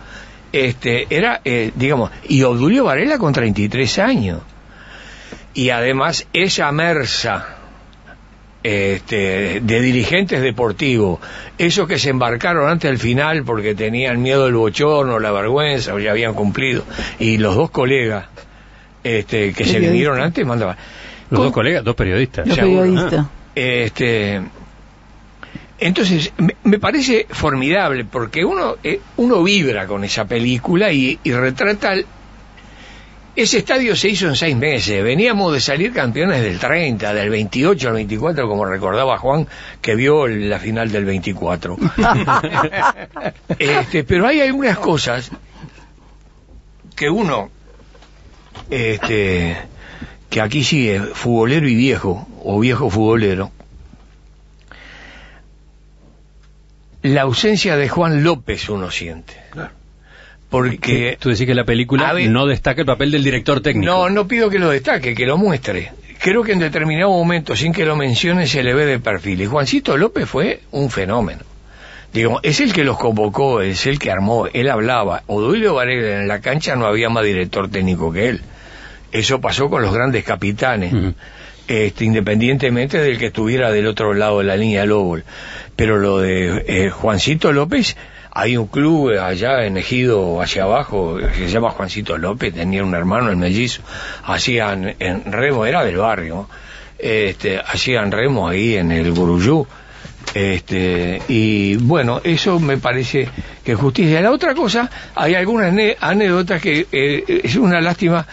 Este, 0.53 1.07
era, 1.09 1.41
eh, 1.43 1.73
digamos, 1.75 2.09
y 2.29 2.43
Obdulio 2.43 2.85
Varela 2.85 3.17
con 3.17 3.33
33 3.33 3.99
años. 3.99 4.39
Y 5.53 5.71
además 5.71 6.25
esa 6.31 6.71
mersa 6.71 7.57
este, 8.63 9.59
de 9.61 9.81
dirigentes 9.81 10.41
deportivos, 10.41 11.19
esos 11.57 11.87
que 11.87 11.97
se 11.97 12.09
embarcaron 12.09 12.69
antes 12.69 12.89
del 12.89 12.99
final 12.99 13.43
porque 13.43 13.75
tenían 13.75 14.21
miedo 14.21 14.45
del 14.45 14.55
bochorno, 14.55 15.19
la 15.19 15.31
vergüenza, 15.31 15.93
o 15.93 15.99
ya 15.99 16.11
habían 16.11 16.33
cumplido, 16.33 16.83
y 17.19 17.37
los 17.37 17.55
dos 17.55 17.71
colegas 17.71 18.25
este, 19.03 19.53
que 19.53 19.65
se 19.65 19.79
vinieron 19.79 20.21
antes 20.21 20.45
mandaban. 20.45 20.77
Los 21.29 21.43
dos 21.43 21.51
colegas, 21.53 21.83
dos 21.83 21.95
periodistas. 21.95 22.47
Seguro, 22.53 22.81
periodistas. 22.81 23.25
este, 23.55 24.41
entonces, 25.79 26.31
me, 26.37 26.55
me 26.63 26.77
parece 26.77 27.25
formidable 27.29 28.05
porque 28.05 28.45
uno, 28.45 28.75
eh, 28.83 29.01
uno 29.17 29.41
vibra 29.41 29.87
con 29.87 30.03
esa 30.03 30.25
película 30.25 30.91
y, 30.91 31.19
y 31.23 31.31
retrata. 31.31 31.95
Ese 33.35 33.59
estadio 33.59 33.95
se 33.95 34.09
hizo 34.09 34.27
en 34.27 34.35
seis 34.35 34.55
meses. 34.55 35.03
Veníamos 35.03 35.53
de 35.53 35.61
salir 35.61 35.93
campeones 35.93 36.41
del 36.41 36.59
30, 36.59 37.13
del 37.13 37.29
28 37.29 37.87
al 37.87 37.93
24, 37.95 38.47
como 38.47 38.65
recordaba 38.65 39.17
Juan, 39.17 39.47
que 39.81 39.95
vio 39.95 40.27
la 40.27 40.59
final 40.59 40.91
del 40.91 41.05
24. 41.05 41.77
este, 43.59 44.03
pero 44.03 44.27
hay 44.27 44.41
algunas 44.41 44.77
cosas 44.77 45.31
que 46.95 47.09
uno, 47.09 47.49
este, 48.69 49.57
que 50.29 50.41
aquí 50.41 50.63
sigue, 50.63 50.99
futbolero 50.99 51.67
y 51.67 51.75
viejo, 51.75 52.27
o 52.43 52.59
viejo 52.59 52.89
futbolero, 52.89 53.51
la 57.01 57.21
ausencia 57.23 57.77
de 57.77 57.89
Juan 57.89 58.23
López 58.23 58.69
uno 58.69 58.91
siente. 58.91 59.35
Porque 60.51 61.17
Tú 61.19 61.29
decís 61.29 61.47
que 61.47 61.55
la 61.55 61.63
película 61.63 62.13
ver- 62.13 62.29
no 62.29 62.45
destaca 62.45 62.81
el 62.81 62.85
papel 62.85 63.09
del 63.09 63.23
director 63.23 63.61
técnico. 63.61 63.91
no, 63.91 64.09
no 64.09 64.27
pido 64.27 64.49
que 64.49 64.59
lo 64.59 64.69
destaque, 64.69 65.15
que 65.15 65.25
lo 65.25 65.37
muestre. 65.37 65.91
Creo 66.21 66.43
que 66.43 66.51
en 66.51 66.59
determinado 66.59 67.09
momento, 67.09 67.55
sin 67.55 67.73
que 67.73 67.85
lo 67.85 67.95
mencione, 67.95 68.45
se 68.45 68.61
le 68.61 68.73
ve 68.75 68.85
de 68.85 68.99
perfil. 68.99 69.41
Y 69.41 69.45
Juancito 69.47 69.97
López 69.97 70.29
fue 70.29 70.59
un 70.71 70.91
fenómeno. 70.91 71.39
Digo, 72.13 72.41
es 72.43 72.59
el 72.59 72.73
que 72.73 72.83
los 72.83 72.97
convocó, 72.99 73.61
es 73.61 73.87
el 73.87 73.97
que 73.97 74.11
armó, 74.11 74.45
él 74.53 74.69
hablaba. 74.69 75.23
Odulio 75.27 75.73
Varela 75.73 76.19
en 76.21 76.27
la 76.27 76.41
cancha 76.41 76.75
no 76.75 76.85
había 76.85 77.09
más 77.09 77.23
director 77.23 77.71
técnico 77.71 78.11
que 78.11 78.27
él. 78.29 78.41
Eso 79.13 79.39
pasó 79.41 79.69
con 79.69 79.81
los 79.81 79.93
grandes 79.93 80.23
capitanes, 80.25 80.93
este, 81.67 82.03
independientemente 82.05 82.97
del 82.99 83.17
que 83.17 83.27
estuviera 83.27 83.71
del 83.71 83.87
otro 83.87 84.13
lado 84.13 84.39
de 84.39 84.43
la 84.45 84.57
línea 84.57 84.83
óvol. 84.93 85.23
Pero 85.77 85.97
lo 85.97 86.19
de 86.19 86.65
eh, 86.67 86.89
Juancito 86.89 87.53
López, 87.53 87.95
hay 88.33 88.55
un 88.55 88.67
club 88.67 89.17
allá 89.19 89.65
en 89.65 89.77
Ejido, 89.77 90.41
hacia 90.41 90.63
abajo, 90.63 91.17
que 91.17 91.47
se 91.47 91.49
llama 91.49 91.71
Juancito 91.71 92.17
López, 92.17 92.53
tenía 92.53 92.83
un 92.83 92.95
hermano, 92.95 93.29
el 93.29 93.35
mellizo, 93.35 93.81
hacían 94.23 94.95
en 94.99 95.31
remo, 95.31 95.65
era 95.65 95.83
del 95.83 95.97
barrio, 95.97 96.47
este, 96.97 97.59
hacían 97.59 98.11
remo 98.11 98.47
ahí 98.47 98.77
en 98.77 98.91
el 98.91 99.11
Guruyú. 99.11 99.67
Este, 100.33 101.21
y 101.27 101.75
bueno, 101.75 102.21
eso 102.23 102.59
me 102.59 102.77
parece 102.77 103.27
que 103.65 103.75
justicia. 103.75 104.21
La 104.21 104.31
otra 104.31 104.55
cosa, 104.55 104.89
hay 105.15 105.35
algunas 105.35 105.73
anécdotas 105.99 106.61
que 106.61 106.87
eh, 106.91 107.41
es 107.43 107.55
una 107.57 107.81
lástima 107.81 108.25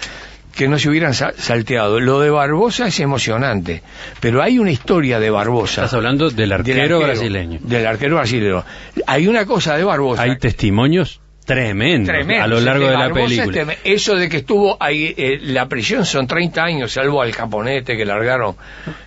que 0.59 0.69
no 0.69 0.79
se 0.79 0.89
hubieran 0.91 1.15
sa- 1.15 1.33
salteado. 1.39 2.01
Lo 2.01 2.19
de 2.21 2.31
Barbosa 2.31 2.89
es 2.89 2.99
emocionante, 3.01 3.81
pero 4.21 4.43
hay 4.43 4.59
una 4.59 4.73
historia 4.73 5.21
de 5.21 5.31
Barbosa. 5.31 5.83
Estás 5.85 5.95
hablando 5.95 6.29
del 6.31 6.37
del 6.37 6.53
arquero, 6.53 6.99
brasileño. 6.99 7.61
Del 7.63 7.87
arquero 7.87 8.17
brasileño. 8.17 8.65
Hay 9.07 9.29
una 9.29 9.47
cosa 9.47 9.77
de 9.77 9.85
Barbosa. 9.85 10.23
¿Hay 10.25 10.37
testimonios? 10.37 11.21
tremendos 11.47 12.09
Tremendo. 12.15 12.45
a 12.45 12.47
lo 12.47 12.61
largo 12.61 12.89
de 12.91 12.99
la 12.99 13.11
película. 13.11 13.75
Eso 13.83 14.17
de 14.17 14.29
que 14.29 14.37
estuvo 14.39 14.77
ahí, 14.79 15.15
eh, 15.17 15.39
la 15.41 15.67
prisión 15.67 16.05
son 16.05 16.27
30 16.27 16.63
años, 16.63 16.93
salvo 16.93 17.23
al 17.23 17.35
caponete 17.35 17.97
que 17.97 18.05
largaron, 18.05 18.55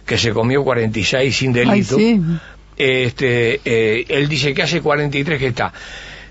que 0.08 0.18
se 0.18 0.32
comió 0.32 0.64
46 0.64 1.36
sin 1.38 1.54
delito. 1.54 1.98
Ay, 2.00 2.04
sí. 2.16 2.22
este, 2.78 3.62
eh, 3.64 4.06
él 4.10 4.28
dice 4.28 4.56
que 4.56 4.64
hace 4.64 4.82
43 4.82 5.38
que 5.38 5.48
está. 5.48 5.72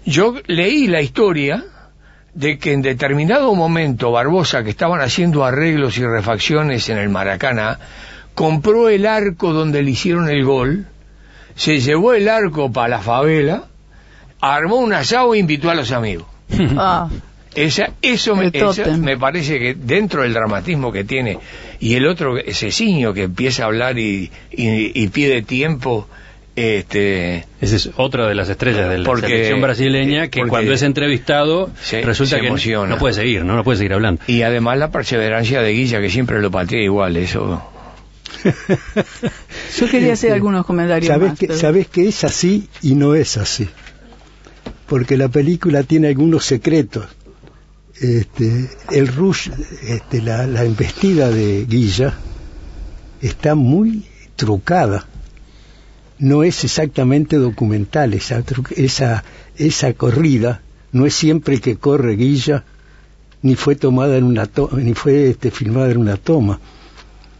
Yo 0.05 0.35
leí 0.49 0.89
la 0.89 1.01
historia 1.01 1.63
de 2.35 2.59
que 2.59 2.73
en 2.73 2.83
determinado 2.83 3.55
momento 3.55 4.13
Barbosa, 4.13 4.63
que 4.63 4.71
estaban 4.71 5.01
haciendo 5.01 5.45
arreglos 5.45 5.99
y 5.99 6.05
refacciones 6.05 6.89
en 6.89 6.99
el 6.99 7.09
Maracaná, 7.09 7.79
compró 8.35 8.89
el 8.89 9.07
arco 9.07 9.53
donde 9.53 9.83
le 9.83 9.91
hicieron 9.91 10.29
el 10.29 10.45
gol, 10.45 10.87
se 11.57 11.81
llevó 11.81 12.15
el 12.15 12.29
arco 12.29 12.73
para 12.73 12.89
la 12.89 12.99
favela, 13.01 13.65
armó 14.41 14.77
un 14.77 14.93
asado 14.93 15.35
e 15.35 15.39
invitó 15.39 15.71
a 15.71 15.75
los 15.75 15.93
amigos. 15.93 16.27
Ah, 16.77 17.09
Esa, 17.55 17.91
eso 18.01 18.37
me, 18.37 18.51
esa 18.53 18.85
parece 19.19 19.59
que 19.59 19.75
dentro 19.75 20.23
del 20.23 20.33
dramatismo 20.33 20.93
que 20.93 21.03
tiene 21.03 21.39
y 21.81 21.95
el 21.95 22.07
otro 22.07 22.39
ese 22.39 22.71
ciño 22.71 23.13
que 23.13 23.25
empieza 23.25 23.65
a 23.65 23.67
hablar 23.67 23.99
y, 23.99 24.31
y, 24.53 25.03
y 25.03 25.09
pide 25.09 25.43
tiempo 25.43 26.07
este 26.61 27.47
Esa 27.61 27.77
es 27.77 27.91
otra 27.97 28.27
de 28.27 28.35
las 28.35 28.49
estrellas 28.49 28.89
de 28.89 28.99
la 28.99 29.05
Porque- 29.05 29.29
selección 29.29 29.61
brasileña 29.61 30.29
que 30.29 30.43
cuando 30.47 30.73
es 30.73 30.83
entrevistado 30.83 31.71
Se- 31.83 32.03
resulta 32.03 32.37
se 32.37 32.41
que 32.43 32.47
emociona. 32.49 32.89
no 32.89 32.99
puede 32.99 33.15
seguir, 33.15 33.45
¿no? 33.45 33.57
no 33.57 33.65
puede 33.65 33.79
seguir 33.79 33.95
hablando. 33.95 34.23
y 34.27 34.43
además 34.43 34.79
la 34.79 34.91
perseverancia 34.91 35.63
de 35.63 35.73
Guilla 35.73 36.01
que 36.01 36.11
siempre 36.11 36.41
lo 36.41 36.51
patea 36.51 36.83
igual 36.83 37.17
eso 37.17 37.63
yo 38.45 39.89
quería 39.91 40.13
hacer 40.13 40.29
Este, 40.29 40.33
algunos 40.33 40.65
comentarios 40.67 41.09
Sabes 41.13 41.31
más, 41.31 41.39
que, 41.39 41.47
pero- 41.49 41.59
sabes 41.59 41.89
que 41.89 42.09
es 42.09 42.25
así 42.25 42.69
y 42.83 42.95
no 42.95 43.15
es 43.15 43.37
así. 43.37 43.69
Porque 44.87 45.17
la 45.17 45.29
película 45.29 45.83
tiene 45.83 46.09
algunos 46.09 46.45
secretos. 46.45 47.07
Este, 48.01 48.71
el 48.93 49.09
rush, 49.09 49.51
este, 49.87 50.23
la, 50.23 50.47
la 50.47 50.65
embestida 50.65 51.29
de 51.31 51.67
Guilla 51.69 52.15
está 53.21 53.55
muy 53.55 54.05
trucada. 54.37 55.07
No 56.21 56.45
es 56.45 56.63
exactamente 56.65 57.37
documental 57.37 58.15
esa, 58.15 58.45
esa, 58.77 59.25
esa 59.57 59.93
corrida. 59.95 60.61
No 60.93 61.07
es 61.07 61.15
siempre 61.15 61.61
que 61.61 61.77
corre 61.77 62.17
Guilla, 62.17 62.65
ni 63.43 63.57
fue 63.57 63.75
tomada 63.75 64.17
en 64.17 64.25
una 64.25 64.49
ni 64.73 64.95
fue 64.95 65.31
este, 65.31 65.51
filmada 65.51 65.91
en 65.91 65.97
una 65.99 66.17
toma. 66.17 66.61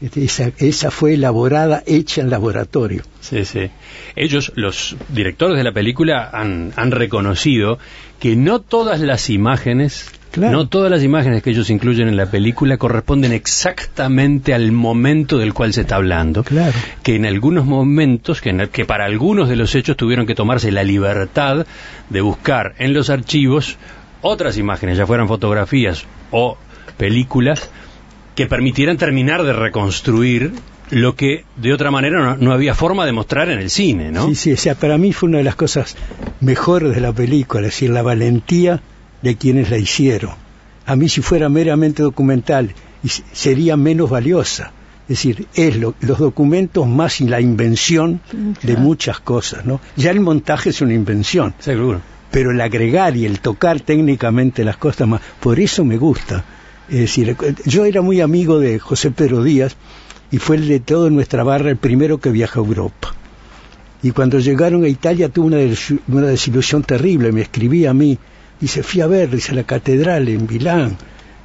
Este, 0.01 0.25
Esa, 0.25 0.51
esa 0.57 0.91
fue 0.91 1.15
elaborada, 1.15 1.83
hecha 1.87 2.23
en 2.23 2.31
laboratorio. 2.31 3.03
Sí, 3.21 3.45
sí. 3.45 3.71
Ellos, 4.17 4.51
los 4.55 4.97
directores 5.11 5.59
de 5.59 5.65
la 5.65 5.73
película, 5.73 6.31
han, 6.33 6.73
han 6.77 6.91
reconocido 6.91 7.79
que 8.19 8.35
no 8.35 8.61
todas 8.61 9.01
las 9.01 9.29
imágenes, 9.29 10.07
Claro. 10.31 10.53
no 10.57 10.69
todas 10.69 10.91
las 10.91 11.03
imágenes 11.03 11.43
que 11.43 11.51
ellos 11.51 11.71
incluyen 11.71 12.09
en 12.09 12.17
la 12.17 12.27
película 12.27 12.77
corresponden 12.77 13.33
exactamente 13.33 14.55
al 14.55 14.73
momento 14.73 15.39
del 15.39 15.53
cual 15.55 15.73
se 15.73 15.83
está 15.83 15.97
hablando. 15.97 16.45
Claro. 16.45 16.73
Que 17.03 17.17
en 17.17 17.27
algunos 17.27 17.65
momentos, 17.67 18.41
que, 18.41 18.51
en 18.51 18.61
el- 18.61 18.69
que 18.69 18.85
para 18.85 19.05
algunos 19.07 19.49
de 19.49 19.57
los 19.57 19.75
hechos 19.75 19.97
tuvieron 19.97 20.27
que 20.27 20.35
tomarse 20.35 20.71
la 20.71 20.85
libertad 20.85 21.67
de 22.09 22.21
buscar 22.21 22.75
en 22.79 22.93
los 22.95 23.11
archivos 23.11 23.77
otras 24.23 24.57
imágenes, 24.59 24.99
ya 24.99 25.07
fueran 25.07 25.29
fotografías 25.29 26.05
o 26.31 26.57
películas, 26.97 27.71
que 28.35 28.47
permitieran 28.47 28.97
terminar 28.99 29.43
de 29.43 29.53
reconstruir 29.53 30.53
lo 30.91 31.15
que 31.15 31.45
de 31.57 31.73
otra 31.73 31.91
manera 31.91 32.21
no, 32.21 32.37
no 32.37 32.53
había 32.53 32.75
forma 32.75 33.07
de 33.07 33.13
mostrar 33.13 33.49
en 33.51 33.59
el 33.59 33.71
cine, 33.71 34.11
¿no? 34.11 34.27
Sí, 34.29 34.35
sí, 34.35 34.53
o 34.53 34.57
sea, 34.57 34.75
para 34.75 34.99
mí 34.99 35.13
fue 35.13 35.29
una 35.29 35.39
de 35.39 35.45
las 35.45 35.55
cosas 35.57 35.97
mejores 36.41 36.95
de 36.95 37.01
la 37.01 37.13
película, 37.13 37.61
es 37.63 37.75
decir, 37.75 37.91
la 37.91 38.03
valentía 38.03 38.81
de 39.23 39.37
quienes 39.37 39.71
la 39.71 39.79
hicieron. 39.79 40.33
A 40.87 40.97
mí 40.97 41.09
si 41.09 41.21
fuera 41.21 41.49
meramente 41.49 42.03
documental 42.03 42.73
sería 43.33 43.77
menos 43.77 44.11
valiosa. 44.11 44.73
Es 45.09 45.17
decir, 45.17 45.47
es 45.55 45.77
lo- 45.77 45.95
los 46.01 46.19
documentos 46.19 46.87
más 46.87 47.21
y 47.21 47.25
la 47.27 47.41
invención 47.41 48.21
de 48.63 48.77
muchas 48.77 49.19
cosas, 49.21 49.65
¿no? 49.65 49.81
Ya 49.97 50.11
el 50.13 50.21
montaje 50.21 50.71
es 50.71 50.81
una 50.83 50.95
invención, 50.95 51.53
Seguro. 51.59 52.01
pero 52.31 52.53
el 52.53 52.61
agregar 52.61 53.17
y 53.17 53.27
el 53.27 53.41
tocar 53.41 53.81
técnicamente 53.81 54.65
las 54.65 54.77
cosas 54.77 55.09
más, 55.09 55.21
por 55.41 55.59
eso 55.59 55.85
me 55.85 55.97
gusta. 55.97 56.45
Es 56.89 56.99
decir, 57.01 57.37
yo 57.65 57.85
era 57.85 58.03
muy 58.03 58.21
amigo 58.21 58.59
de 58.61 58.79
José 58.79 59.11
Pedro 59.11 59.43
Díaz 59.43 59.77
y 60.31 60.39
fue 60.39 60.57
el 60.57 60.69
de 60.69 60.79
toda 60.81 61.11
nuestra 61.11 61.43
barra 61.43 61.71
el 61.71 61.77
primero 61.77 62.19
que 62.19 62.31
viaja 62.31 62.61
a 62.61 62.65
Europa. 62.65 63.15
Y 64.03 64.13
cuando 64.13 64.39
llegaron 64.39 64.85
a 64.85 64.89
Italia 64.89 65.29
tuvo 65.29 65.47
una, 65.47 65.57
des- 65.59 65.93
una 66.09 66.27
desilusión 66.29 66.83
terrible, 66.85 67.33
me 67.33 67.43
escribía 67.43 67.91
a 67.91 67.95
mí, 67.95 68.17
dice, 68.61 68.83
fui 68.83 69.01
a 69.01 69.07
ver, 69.07 69.31
dice, 69.31 69.55
la 69.55 69.65
catedral 69.65 70.29
en 70.29 70.47
Milán, 70.47 70.97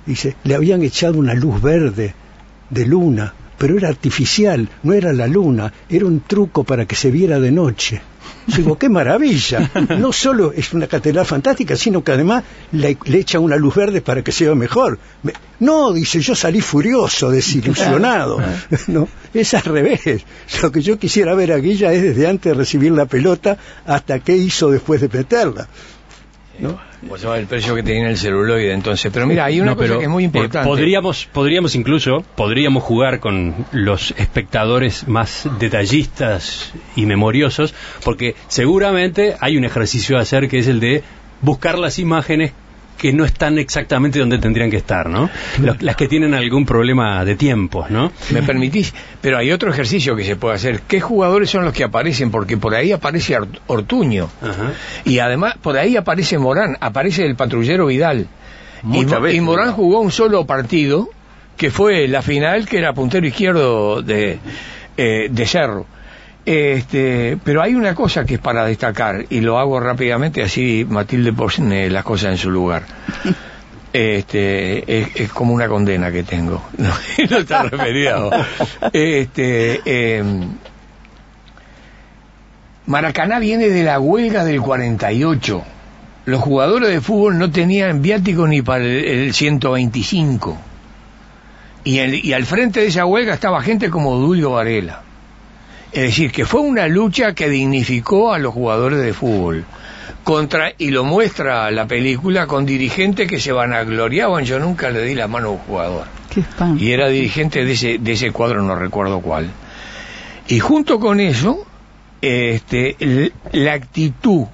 dice, 0.05 0.35
le 0.43 0.55
habían 0.55 0.81
echado 0.83 1.17
una 1.17 1.33
luz 1.33 1.61
verde 1.61 2.13
de 2.69 2.85
luna, 2.85 3.33
pero 3.57 3.77
era 3.77 3.89
artificial, 3.89 4.67
no 4.83 4.93
era 4.93 5.13
la 5.13 5.27
luna, 5.27 5.71
era 5.89 6.05
un 6.05 6.21
truco 6.21 6.63
para 6.63 6.85
que 6.85 6.95
se 6.95 7.11
viera 7.11 7.39
de 7.39 7.51
noche. 7.51 8.01
Yo 8.47 8.57
digo, 8.57 8.77
qué 8.77 8.89
maravilla. 8.89 9.71
No 9.97 10.11
solo 10.13 10.51
es 10.51 10.71
una 10.73 10.85
catedral 10.85 11.25
fantástica, 11.25 11.75
sino 11.75 12.03
que 12.03 12.11
además 12.11 12.43
le, 12.71 12.95
le 13.05 13.19
echa 13.19 13.39
una 13.39 13.55
luz 13.55 13.73
verde 13.75 14.01
para 14.01 14.23
que 14.23 14.31
se 14.31 14.45
vea 14.45 14.53
mejor. 14.55 14.99
Me- 15.23 15.33
no, 15.59 15.91
dice, 15.93 16.19
yo 16.19 16.35
salí 16.35 16.61
furioso, 16.61 17.31
desilusionado. 17.31 18.39
No, 18.87 19.07
es 19.33 19.53
al 19.55 19.63
revés. 19.63 20.23
Lo 20.61 20.71
que 20.71 20.81
yo 20.81 20.99
quisiera 20.99 21.33
ver 21.33 21.53
a 21.53 21.57
Guilla 21.57 21.91
es 21.91 22.03
desde 22.03 22.27
antes 22.27 22.51
de 22.51 22.57
recibir 22.57 22.91
la 22.91 23.05
pelota 23.07 23.57
hasta 23.85 24.19
qué 24.19 24.35
hizo 24.37 24.69
después 24.69 25.01
de 25.01 25.09
meterla. 25.09 25.67
¿No? 26.59 26.79
Pues 27.07 27.23
el 27.23 27.45
precio 27.45 27.75
que 27.75 27.83
tenía 27.83 28.09
el 28.09 28.17
celuloide 28.17 28.73
entonces. 28.73 29.11
Pero 29.13 29.27
mira, 29.27 29.45
hay 29.45 29.59
una 29.59 29.71
No, 29.71 29.75
cosa 29.77 29.87
pero, 29.87 29.99
que 29.99 30.05
es 30.05 30.09
muy 30.09 30.23
eh, 30.23 30.25
importante. 30.25 30.67
podríamos, 30.67 31.27
podríamos 31.31 31.75
incluso, 31.75 32.23
podríamos 32.35 32.83
jugar 32.83 33.19
con 33.19 33.53
los 33.71 34.11
espectadores 34.17 35.07
más 35.07 35.47
detallistas 35.59 36.73
y 36.95 37.05
memoriosos, 37.05 37.73
porque 38.03 38.35
seguramente 38.47 39.35
hay 39.39 39.57
un 39.57 39.65
ejercicio 39.65 40.17
a 40.17 40.21
hacer 40.21 40.47
que 40.49 40.59
es 40.59 40.67
el 40.67 40.79
de 40.79 41.03
buscar 41.41 41.77
las 41.77 41.99
imágenes 41.99 42.53
que 42.97 43.11
no 43.11 43.25
están 43.25 43.57
exactamente 43.57 44.19
donde 44.19 44.37
tendrían 44.37 44.71
que 44.71 44.77
estar, 44.77 45.09
¿no? 45.09 45.29
Los- 45.61 45.81
las 45.81 45.95
que 45.95 46.07
tienen 46.07 46.33
algún 46.33 46.65
problema 46.65 47.23
de 47.25 47.35
tiempo, 47.35 47.85
¿no? 47.89 48.11
¿Me 48.31 48.41
permitís? 48.41 48.93
Pero 49.21 49.37
hay 49.37 49.51
otro 49.51 49.69
ejercicio 49.69 50.15
que 50.15 50.23
se 50.23 50.35
puede 50.37 50.55
hacer. 50.55 50.81
¿Qué 50.87 51.01
jugadores 51.01 51.49
son 51.49 51.65
los 51.65 51.73
que 51.73 51.83
aparecen? 51.83 52.31
Porque 52.31 52.57
por 52.57 52.73
ahí 52.73 52.91
aparece 52.93 53.37
Ort- 53.37 53.59
Ortuño. 53.67 54.29
Ajá. 54.41 54.71
Y 55.03 55.19
además, 55.19 55.55
por 55.61 55.77
ahí 55.77 55.97
aparece 55.97 56.37
Morán, 56.37 56.77
aparece 56.79 57.25
el 57.25 57.35
patrullero 57.35 57.87
Vidal. 57.87 58.27
Y, 58.91 59.03
veces, 59.05 59.41
Morán 59.41 59.71
jugó 59.73 59.99
un 59.99 60.11
solo 60.11 60.45
partido, 60.45 61.09
que 61.57 61.71
fue 61.71 62.07
la 62.07 62.21
final, 62.21 62.67
que 62.67 62.77
era 62.77 62.93
puntero 62.93 63.25
izquierdo 63.27 64.01
de, 64.01 64.39
eh, 64.97 65.27
de 65.29 65.45
Cerro. 65.45 65.85
Este, 66.45 67.37
pero 67.43 67.61
hay 67.63 67.73
una 67.73 67.95
cosa 67.95 68.23
que 68.23 68.35
es 68.35 68.39
para 68.39 68.65
destacar, 68.65 69.25
y 69.31 69.41
lo 69.41 69.57
hago 69.57 69.79
rápidamente, 69.79 70.43
así 70.43 70.85
Matilde 70.87 71.33
pone 71.33 71.89
las 71.89 72.03
cosas 72.03 72.31
en 72.31 72.37
su 72.37 72.51
lugar. 72.51 72.83
Este, 73.97 74.99
es, 74.99 75.07
es 75.15 75.31
como 75.31 75.53
una 75.53 75.69
condena 75.69 76.11
que 76.11 76.23
tengo. 76.23 76.61
No, 76.77 76.89
no 77.31 77.37
está 77.37 77.63
referido. 77.63 78.29
Este, 78.91 80.17
em, 80.17 80.49
Maracaná 82.87 83.39
viene 83.39 83.69
de 83.69 83.83
la 83.83 83.99
huelga 84.01 84.43
del 84.43 84.61
48. 84.61 85.63
Los 86.25 86.41
jugadores 86.41 86.89
de 86.89 86.99
fútbol 86.99 87.37
no 87.37 87.51
tenían 87.51 88.01
viático 88.01 88.45
ni 88.47 88.61
para 88.61 88.83
el, 88.83 89.05
el 89.05 89.33
125. 89.33 90.57
Y, 91.85 91.99
el- 91.99 92.25
y 92.25 92.33
al 92.33 92.45
frente 92.45 92.81
de 92.81 92.87
esa 92.87 93.05
huelga 93.05 93.33
estaba 93.33 93.61
gente 93.61 93.89
como 93.89 94.17
Dulio 94.17 94.51
Varela. 94.51 95.03
Es 95.95 96.01
decir, 96.01 96.33
que 96.33 96.45
fue 96.45 96.59
una 96.59 96.89
lucha 96.89 97.33
que 97.33 97.47
dignificó 97.47 98.33
a 98.33 98.37
los 98.37 98.53
jugadores 98.53 98.99
de 98.99 99.13
fútbol. 99.13 99.63
Contra, 100.25 100.73
y 100.77 100.89
lo 100.89 101.05
muestra 101.05 101.71
la 101.71 101.87
película 101.87 102.47
con 102.47 102.65
dirigentes 102.65 103.29
que 103.29 103.39
se 103.39 103.53
vanagloriaban. 103.53 104.43
Yo 104.43 104.59
nunca 104.59 104.89
le 104.89 105.03
di 105.03 105.15
la 105.15 105.29
mano 105.29 105.47
a 105.47 105.51
un 105.51 105.57
jugador 105.59 106.05
Qué 106.29 106.43
y 106.77 106.91
era 106.91 107.07
dirigente 107.07 107.63
de 107.63 107.71
ese, 107.71 107.97
de 107.97 108.11
ese 108.11 108.31
cuadro, 108.31 108.61
no 108.61 108.75
recuerdo 108.75 109.21
cuál. 109.21 109.49
Y 110.49 110.59
junto 110.59 110.99
con 110.99 111.21
eso, 111.21 111.65
este, 112.21 113.31
la 113.53 113.71
actitud 113.71 114.47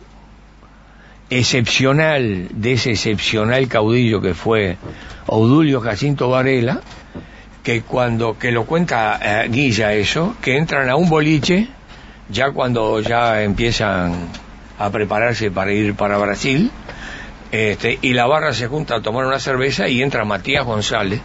excepcional 1.31 2.49
de 2.53 2.73
ese 2.73 2.91
excepcional 2.91 3.67
caudillo 3.67 4.21
que 4.21 4.35
fue 4.35 4.77
Odulio 5.25 5.81
Jacinto 5.81 6.29
Varela, 6.29 6.81
que 7.63 7.81
cuando 7.81 8.37
que 8.37 8.51
lo 8.51 8.65
cuenta 8.65 9.19
eh, 9.21 9.47
Guilla 9.49 9.93
eso, 9.93 10.35
que 10.41 10.57
entran 10.57 10.89
a 10.89 10.95
un 10.95 11.09
boliche 11.09 11.67
ya 12.29 12.51
cuando 12.51 12.99
ya 13.01 13.43
empiezan 13.43 14.29
a 14.79 14.89
prepararse 14.89 15.51
para 15.51 15.71
ir 15.71 15.95
para 15.95 16.17
Brasil, 16.17 16.71
este, 17.51 17.99
y 18.01 18.13
la 18.13 18.25
barra 18.25 18.53
se 18.53 18.67
junta 18.67 18.95
a 18.95 19.01
tomar 19.01 19.25
una 19.25 19.39
cerveza 19.39 19.89
y 19.89 20.01
entra 20.01 20.23
Matías 20.23 20.65
González, 20.65 21.21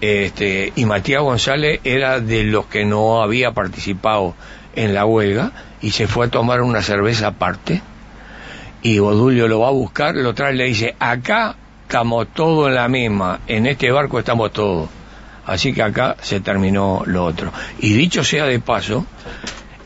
este, 0.00 0.72
y 0.74 0.84
Matías 0.86 1.22
González 1.22 1.80
era 1.84 2.20
de 2.20 2.44
los 2.44 2.66
que 2.66 2.84
no 2.84 3.22
había 3.22 3.52
participado 3.52 4.34
en 4.74 4.94
la 4.94 5.04
huelga 5.04 5.52
y 5.82 5.90
se 5.90 6.06
fue 6.06 6.26
a 6.26 6.30
tomar 6.30 6.62
una 6.62 6.82
cerveza 6.82 7.28
aparte 7.28 7.82
y 8.84 8.98
Odulio 8.98 9.48
lo 9.48 9.60
va 9.60 9.68
a 9.68 9.72
buscar, 9.72 10.14
lo 10.14 10.34
trae 10.34 10.52
y 10.52 10.56
le 10.58 10.64
dice, 10.64 10.94
acá 10.98 11.56
estamos 11.82 12.28
todos 12.34 12.68
en 12.68 12.74
la 12.74 12.86
misma, 12.86 13.40
en 13.46 13.66
este 13.66 13.90
barco 13.90 14.18
estamos 14.18 14.52
todos. 14.52 14.90
Así 15.46 15.72
que 15.72 15.82
acá 15.82 16.16
se 16.22 16.40
terminó 16.40 17.02
lo 17.06 17.24
otro. 17.24 17.52
Y 17.78 17.92
dicho 17.92 18.24
sea 18.24 18.46
de 18.46 18.60
paso, 18.60 19.06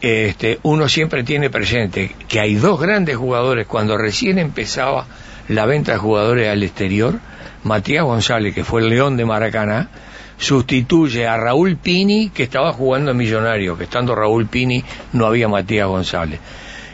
este, 0.00 0.60
uno 0.62 0.88
siempre 0.88 1.24
tiene 1.24 1.50
presente 1.50 2.14
que 2.28 2.40
hay 2.40 2.54
dos 2.54 2.80
grandes 2.80 3.16
jugadores 3.16 3.66
cuando 3.66 3.96
recién 3.96 4.38
empezaba 4.38 5.06
la 5.48 5.66
venta 5.66 5.92
de 5.92 5.98
jugadores 5.98 6.48
al 6.48 6.62
exterior, 6.62 7.18
Matías 7.64 8.04
González, 8.04 8.54
que 8.54 8.64
fue 8.64 8.82
el 8.82 8.90
León 8.90 9.16
de 9.16 9.24
Maracaná, 9.24 9.88
sustituye 10.36 11.26
a 11.26 11.36
Raúl 11.36 11.76
Pini, 11.76 12.30
que 12.30 12.44
estaba 12.44 12.72
jugando 12.72 13.10
en 13.10 13.16
Millonario, 13.16 13.76
que 13.76 13.84
estando 13.84 14.14
Raúl 14.14 14.46
Pini 14.46 14.84
no 15.12 15.26
había 15.26 15.48
Matías 15.48 15.88
González. 15.88 16.38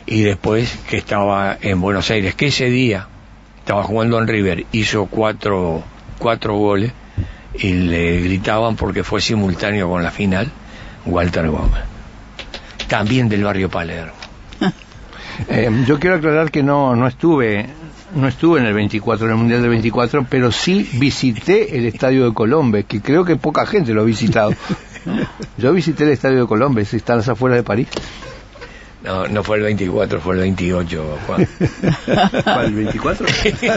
Y 0.07 0.23
después 0.23 0.79
que 0.89 0.97
estaba 0.97 1.59
en 1.61 1.81
Buenos 1.81 2.11
Aires, 2.11 2.35
que 2.35 2.47
ese 2.47 2.71
día 2.71 3.09
estaba 3.59 3.83
jugando 3.83 4.19
en 4.19 4.29
River, 4.29 4.67
hizo 4.73 5.07
cuatro, 5.07 5.83
cuatro 6.19 6.57
goles 6.57 6.93
y 7.55 7.73
le 7.73 8.21
gritaban 8.21 8.77
porque 8.77 9.05
fue 9.05 9.21
simultáneo 9.21 9.89
con 9.89 10.03
la 10.03 10.11
final, 10.11 10.51
Walter 11.07 11.49
Gómez. 11.49 11.83
También 12.89 13.29
del 13.29 13.45
barrio 13.45 13.69
Palermo. 13.69 14.13
Eh, 15.49 15.69
yo 15.85 15.99
quiero 15.99 16.15
aclarar 16.15 16.53
que 16.53 16.63
no, 16.63 16.95
no 16.95 17.09
estuve 17.09 17.69
no 18.15 18.29
estuve 18.29 18.61
en 18.61 18.67
el 18.67 18.75
24, 18.75 19.27
en 19.27 19.33
el 19.33 19.39
Mundial 19.39 19.61
del 19.63 19.71
24, 19.71 20.27
pero 20.29 20.53
sí 20.53 20.89
visité 20.95 21.77
el 21.77 21.87
Estadio 21.87 22.25
de 22.27 22.35
Colombes, 22.35 22.85
que 22.87 23.01
creo 23.01 23.25
que 23.25 23.37
poca 23.37 23.67
gente 23.67 23.93
lo 23.93 24.03
ha 24.03 24.05
visitado. 24.05 24.53
Yo 25.59 25.73
visité 25.73 26.05
el 26.05 26.11
Estadio 26.11 26.43
de 26.43 26.47
Colombes, 26.47 26.95
está 26.95 27.15
a 27.15 27.17
las 27.17 27.29
afueras 27.29 27.59
de 27.59 27.65
París. 27.65 27.89
No, 29.05 29.29
no 29.29 29.43
fue 29.45 29.59
el 29.59 29.63
24, 29.65 30.21
fue 30.21 30.35
el 30.37 30.41
28, 30.41 31.19
Juan. 31.27 31.47
¿Cuál, 32.45 32.67
el 32.67 32.75
24? 32.75 33.27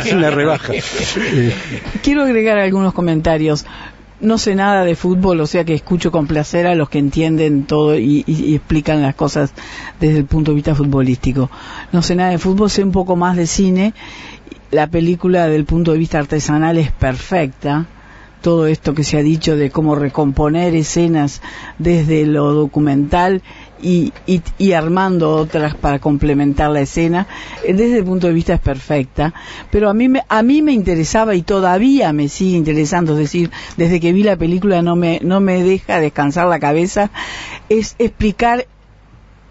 Es 0.06 0.14
una 0.14 0.30
rebaja. 0.32 0.72
Quiero 2.04 2.24
agregar 2.24 2.58
algunos 2.58 2.94
comentarios. 2.94 3.66
No 4.20 4.38
sé 4.40 4.56
nada 4.56 4.84
de 4.84 4.96
fútbol, 4.96 5.40
o 5.42 5.46
sea 5.48 5.64
que 5.64 5.76
escucho 5.76 6.12
con 6.12 6.26
placer 6.26 6.66
a 6.66 6.74
los 6.76 6.90
que 6.90 6.98
entienden 6.98 7.66
todo 7.66 7.96
y, 7.98 8.24
y- 8.26 8.46
y 8.46 8.56
explican 8.56 9.02
las 9.04 9.14
cosas 9.16 9.52
desde 10.00 10.18
el 10.20 10.26
punto 10.26 10.52
de 10.52 10.56
vista 10.56 10.74
futbolístico. 10.74 11.52
No 11.92 12.02
sé 12.02 12.16
nada 12.16 12.32
de 12.32 12.40
fútbol, 12.40 12.70
sé 12.72 12.84
un 12.84 12.92
poco 12.92 13.16
más 13.16 13.36
de 13.38 13.46
cine. 13.46 13.94
La 14.72 14.88
película, 14.88 15.48
del 15.48 15.66
punto 15.66 15.92
de 15.92 16.00
vista 16.00 16.18
artesanal, 16.20 16.78
es 16.78 16.92
perfecta. 16.92 17.86
Todo 18.42 18.66
esto 18.68 18.94
que 18.96 19.04
se 19.04 19.18
ha 19.18 19.24
dicho 19.24 19.56
de 19.56 19.70
cómo 19.72 19.94
recomponer 19.96 20.74
escenas 20.74 21.42
desde 21.80 22.26
lo 22.26 22.54
documental 22.54 23.42
y, 23.82 24.14
y, 24.58 24.72
armando 24.74 25.32
otras 25.32 25.76
para 25.76 26.00
complementar 26.00 26.72
la 26.72 26.82
escena, 26.82 27.28
eh, 27.64 27.74
desde 27.74 28.00
el 28.00 28.06
punto 28.06 28.28
de 28.28 28.34
vista 28.34 28.54
es 28.54 28.60
perfecta. 28.60 29.34
Pero 29.72 29.90
a 29.90 29.94
mí, 29.94 30.10
me, 30.10 30.24
a 30.28 30.44
mí 30.44 30.62
me 30.62 30.74
interesaba 30.74 31.36
y 31.36 31.42
todavía 31.42 32.14
me 32.14 32.28
sigue 32.28 32.58
interesando, 32.58 33.14
es 33.14 33.20
decir, 33.20 33.52
desde 33.78 34.00
que 34.00 34.14
vi 34.14 34.24
la 34.24 34.36
película 34.36 34.82
no 34.82 34.96
me, 34.96 35.20
no 35.24 35.40
me 35.40 35.64
deja 35.64 36.00
descansar 36.00 36.48
la 36.48 36.60
cabeza, 36.60 37.12
es 37.70 37.96
explicar 38.00 38.68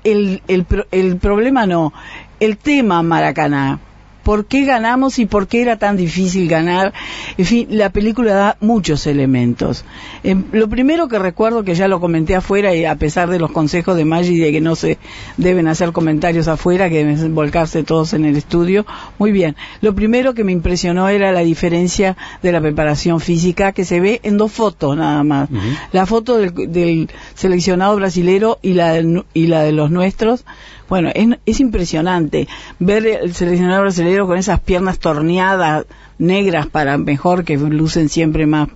el, 0.04 0.42
el, 0.48 0.66
el 0.90 1.16
problema 1.16 1.66
no, 1.66 1.92
el 2.40 2.56
tema 2.56 3.02
Maracaná. 3.02 3.80
¿Por 4.26 4.46
qué 4.46 4.64
ganamos 4.64 5.20
y 5.20 5.26
por 5.26 5.46
qué 5.46 5.62
era 5.62 5.76
tan 5.76 5.96
difícil 5.96 6.48
ganar? 6.48 6.92
En 7.38 7.44
fin, 7.44 7.68
la 7.70 7.90
película 7.90 8.34
da 8.34 8.56
muchos 8.60 9.06
elementos. 9.06 9.84
Em, 10.24 10.42
lo 10.50 10.68
primero 10.68 11.06
que 11.06 11.20
recuerdo, 11.20 11.62
que 11.62 11.76
ya 11.76 11.86
lo 11.86 12.00
comenté 12.00 12.34
afuera, 12.34 12.74
y 12.74 12.84
a 12.84 12.96
pesar 12.96 13.30
de 13.30 13.38
los 13.38 13.52
consejos 13.52 13.96
de 13.96 14.04
Maggi 14.04 14.36
de 14.36 14.50
que 14.50 14.60
no 14.60 14.74
se 14.74 14.98
deben 15.36 15.68
hacer 15.68 15.92
comentarios 15.92 16.48
afuera, 16.48 16.88
que 16.90 17.04
deben 17.04 17.36
volcarse 17.36 17.84
todos 17.84 18.14
en 18.14 18.24
el 18.24 18.36
estudio, 18.36 18.84
muy 19.20 19.30
bien. 19.30 19.54
Lo 19.80 19.94
primero 19.94 20.34
que 20.34 20.42
me 20.42 20.50
impresionó 20.50 21.08
era 21.08 21.30
la 21.30 21.42
diferencia 21.42 22.16
de 22.42 22.50
la 22.50 22.60
preparación 22.60 23.20
física 23.20 23.70
que 23.70 23.84
se 23.84 24.00
ve 24.00 24.18
en 24.24 24.38
dos 24.38 24.50
fotos 24.50 24.96
nada 24.96 25.22
más. 25.22 25.48
La 25.92 26.04
foto 26.04 26.36
del, 26.36 26.52
del 26.72 27.08
seleccionado 27.36 27.94
brasilero 27.94 28.58
y 28.60 28.72
la, 28.72 29.00
y 29.34 29.46
la 29.46 29.62
de 29.62 29.70
los 29.70 29.92
nuestros. 29.92 30.44
Bueno, 30.88 31.10
es, 31.14 31.28
es 31.46 31.60
impresionante 31.60 32.46
ver 32.78 33.06
el 33.06 33.34
seleccionado 33.34 33.82
brasileño 33.82 34.26
con 34.26 34.38
esas 34.38 34.60
piernas 34.60 34.98
torneadas, 34.98 35.86
negras 36.18 36.66
para 36.66 36.96
mejor, 36.98 37.44
que 37.44 37.56
lucen 37.58 38.08
siempre 38.08 38.46
más, 38.46 38.68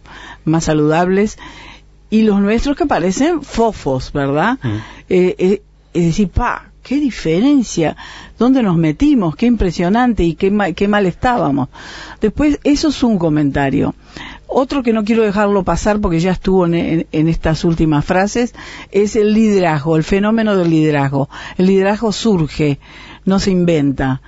más 0.45 0.65
saludables, 0.65 1.39
y 2.11 2.23
los 2.23 2.41
nuestros 2.41 2.77
que 2.77 2.87
parecen 2.87 3.43
fofos, 3.43 4.13
¿verdad? 4.13 4.59
Eh, 5.09 5.35
eh, 5.39 5.63
es 5.95 6.05
decir, 6.07 6.29
pa, 6.29 6.67
qué 6.83 6.97
diferencia, 6.99 7.97
dónde 8.39 8.63
nos 8.63 8.77
metimos, 8.77 9.37
qué 9.37 9.47
impresionante 9.47 10.25
y 10.25 10.35
qué, 10.35 10.51
ma- 10.51 10.73
qué 10.73 10.89
mal 10.89 11.07
estábamos. 11.07 11.69
Después, 12.21 12.59
eso 12.65 12.89
es 12.89 13.03
un 13.05 13.19
comentario. 13.19 13.95
Otro 14.53 14.83
que 14.83 14.93
no 14.93 15.05
quiero 15.05 15.23
dejarlo 15.23 15.63
pasar 15.63 16.01
porque 16.01 16.19
ya 16.19 16.33
estuvo 16.33 16.67
en, 16.67 17.07
en- 17.13 17.29
estas 17.29 17.65
últimas 17.65 18.05
frases 18.05 18.53
es 18.91 19.15
el 19.15 19.33
liderazgo, 19.33 19.97
el 19.97 20.03
fenómeno 20.05 20.57
del 20.57 20.71
liderazgo. 20.71 21.29
El 21.57 21.67
liderazgo 21.67 22.11
surge, 22.13 22.79
no 23.25 23.39
se 23.39 23.53
inventa. 23.53 24.21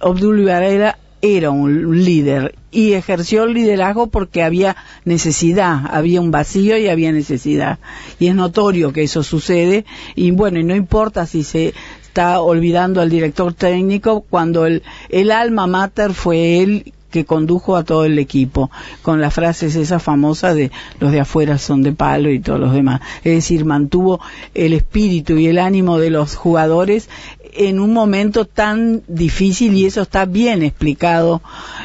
Obdulio 0.00 0.46
Varela 0.46 0.98
era 1.22 1.50
un 1.50 2.04
líder 2.04 2.54
y 2.70 2.92
ejerció 2.92 3.44
el 3.44 3.54
liderazgo 3.54 4.08
porque 4.08 4.42
había 4.42 4.76
necesidad, 5.06 5.80
había 5.90 6.20
un 6.20 6.30
vacío 6.30 6.76
y 6.76 6.88
había 6.88 7.10
necesidad. 7.10 7.78
Y 8.20 8.26
es 8.26 8.34
notorio 8.34 8.92
que 8.92 9.04
eso 9.04 9.22
sucede 9.22 9.86
y 10.14 10.32
bueno, 10.32 10.60
y 10.60 10.64
no 10.64 10.76
importa 10.76 11.24
si 11.24 11.42
se 11.42 11.72
está 12.02 12.40
olvidando 12.40 13.00
al 13.00 13.08
director 13.08 13.54
técnico 13.54 14.20
cuando 14.20 14.66
el, 14.66 14.82
el 15.08 15.30
alma 15.30 15.66
mater 15.66 16.12
fue 16.12 16.60
él 16.62 16.92
que 17.10 17.24
condujo 17.24 17.76
a 17.76 17.84
todo 17.84 18.04
el 18.04 18.18
equipo 18.18 18.70
con 19.02 19.20
las 19.20 19.34
frases 19.34 19.76
esas 19.76 20.02
famosas 20.02 20.54
de 20.54 20.70
los 21.00 21.12
de 21.12 21.20
afuera 21.20 21.58
son 21.58 21.82
de 21.82 21.92
palo 21.92 22.30
y 22.30 22.40
todos 22.40 22.60
los 22.60 22.72
demás. 22.72 23.00
Es 23.24 23.34
decir, 23.34 23.64
mantuvo 23.64 24.20
el 24.54 24.72
espíritu 24.72 25.38
y 25.38 25.46
el 25.46 25.58
ánimo 25.58 25.98
de 25.98 26.10
los 26.10 26.36
jugadores 26.36 27.08
en 27.56 27.80
un 27.80 27.92
momento 27.92 28.44
tan 28.44 29.02
difícil 29.08 29.74
y 29.74 29.86
eso 29.86 30.02
está 30.02 30.24
bien 30.24 30.62
explicado 30.62 31.42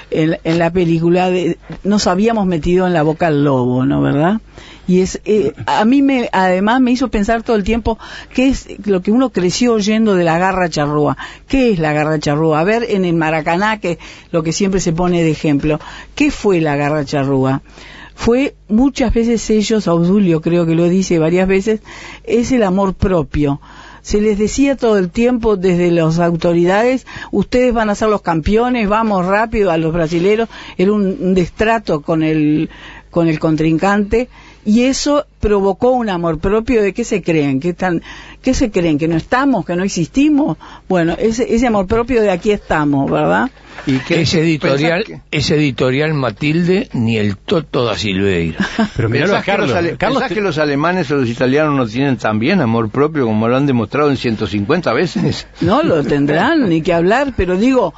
en, 0.10 0.38
la 0.60 0.72
película. 0.72 1.30
De, 1.30 1.58
nos 1.84 2.08
habíamos 2.08 2.46
metido 2.46 2.88
en 2.88 2.94
la 2.94 3.04
boca 3.04 3.28
al 3.28 3.44
lobo, 3.44 3.86
¿no? 3.86 4.02
¿Verdad? 4.02 4.42
Y 4.88 5.02
es, 5.02 5.22
eh, 5.26 5.54
a 5.68 5.86
mí 5.86 6.02
me, 6.02 6.30
además 6.32 6.82
me 6.82 6.92
hizo 6.92 7.10
pensar 7.10 7.44
todo 7.44 7.56
el 7.56 7.64
tiempo 7.64 7.98
qué 8.34 8.50
es 8.50 8.68
lo 8.86 9.02
que 9.02 9.12
uno 9.12 9.30
creció 9.30 9.74
oyendo 9.74 10.16
de 10.16 10.24
la 10.24 10.38
garra 10.38 10.70
charrúa. 10.70 11.18
¿Qué 11.48 11.72
es 11.72 11.80
la 11.80 11.94
garra 11.94 12.20
charrúa? 12.20 12.60
A 12.60 12.64
ver, 12.64 12.86
en 12.90 13.06
el 13.06 13.14
Maracaná, 13.14 13.80
que 13.80 14.00
lo 14.32 14.44
que 14.44 14.52
siempre 14.52 14.80
se 14.80 14.92
pone 14.92 15.24
de 15.24 15.32
ejemplo, 15.32 15.80
¿qué 16.16 16.32
fue 16.32 16.60
la 16.62 16.76
garra 16.76 17.06
charrúa? 17.06 17.62
Fue 18.16 18.56
muchas 18.68 19.14
veces 19.14 19.50
ellos, 19.50 19.88
Obdulio 19.88 20.42
creo 20.42 20.66
que 20.66 20.76
lo 20.76 20.90
dice 20.90 21.18
varias 21.18 21.48
veces, 21.48 21.82
es 22.24 22.52
el 22.52 22.64
amor 22.64 22.94
propio 22.94 23.62
se 24.02 24.22
les 24.22 24.38
decía 24.38 24.76
todo 24.76 24.98
el 24.98 25.10
tiempo 25.10 25.58
desde 25.58 25.92
las 25.92 26.20
autoridades, 26.20 27.06
ustedes 27.32 27.74
van 27.74 27.90
a 27.90 27.96
ser 27.96 28.10
los 28.10 28.22
campeones, 28.22 28.90
vamos 28.90 29.26
rápido 29.26 29.72
a 29.72 29.78
los 29.78 29.94
brasileros, 29.94 30.50
era 30.78 30.92
un, 30.92 31.34
destrato 31.34 32.02
con 32.02 32.24
el, 32.24 32.70
con 33.10 33.28
el 33.28 33.40
contrincante 33.40 34.30
y 34.66 34.84
eso 34.84 35.26
provocó 35.40 35.92
un 35.92 36.10
amor 36.10 36.40
propio 36.40 36.82
de 36.84 36.94
qué 36.94 37.04
se 37.04 37.22
creen, 37.22 37.60
qué 37.60 37.70
están, 37.70 38.02
qué 38.42 38.54
se 38.54 38.70
creen, 38.72 38.98
que 39.00 39.08
no 39.08 39.18
estamos, 39.18 39.66
que 39.66 39.76
no 39.76 39.84
existimos. 39.84 40.58
Bueno, 40.88 41.16
ese, 41.18 41.54
ese 41.56 41.68
amor 41.68 41.88
propio 41.88 42.22
de 42.22 42.30
aquí 42.32 42.52
estamos, 42.52 43.10
¿verdad? 43.10 43.50
¿Y 43.88 43.98
qué- 44.00 44.22
Ese 44.22 44.42
editorial, 44.42 45.04
ese 45.32 45.56
editorial 45.56 46.14
Matilde, 46.14 46.90
ni 46.94 47.18
el 47.18 47.38
Toto 47.38 47.86
da 47.86 47.98
Silveira. 47.98 48.60
Pero 48.96 49.10
miralo 49.10 49.36
a 49.36 49.42
¿Pensás, 49.42 49.56
que 49.56 49.62
los, 49.62 49.72
Carlos. 49.72 49.98
Carlos 49.98 50.24
que 50.26 50.42
los 50.42 50.58
alemanes 50.60 51.10
o 51.10 51.16
los 51.16 51.28
italianos 51.30 51.76
no 51.76 51.88
tienen 51.88 52.18
también 52.18 52.62
amor 52.62 52.90
propio 52.90 53.26
como 53.26 53.48
lo 53.48 53.58
han 53.58 53.66
demostrado 53.66 54.10
en 54.12 54.18
150 54.18 54.94
veces? 54.94 55.48
No 55.62 55.82
lo 55.82 56.04
tendrán 56.04 56.70
ni 56.70 56.82
que 56.84 56.94
hablar, 56.94 57.34
pero 57.36 57.58
digo, 57.58 57.94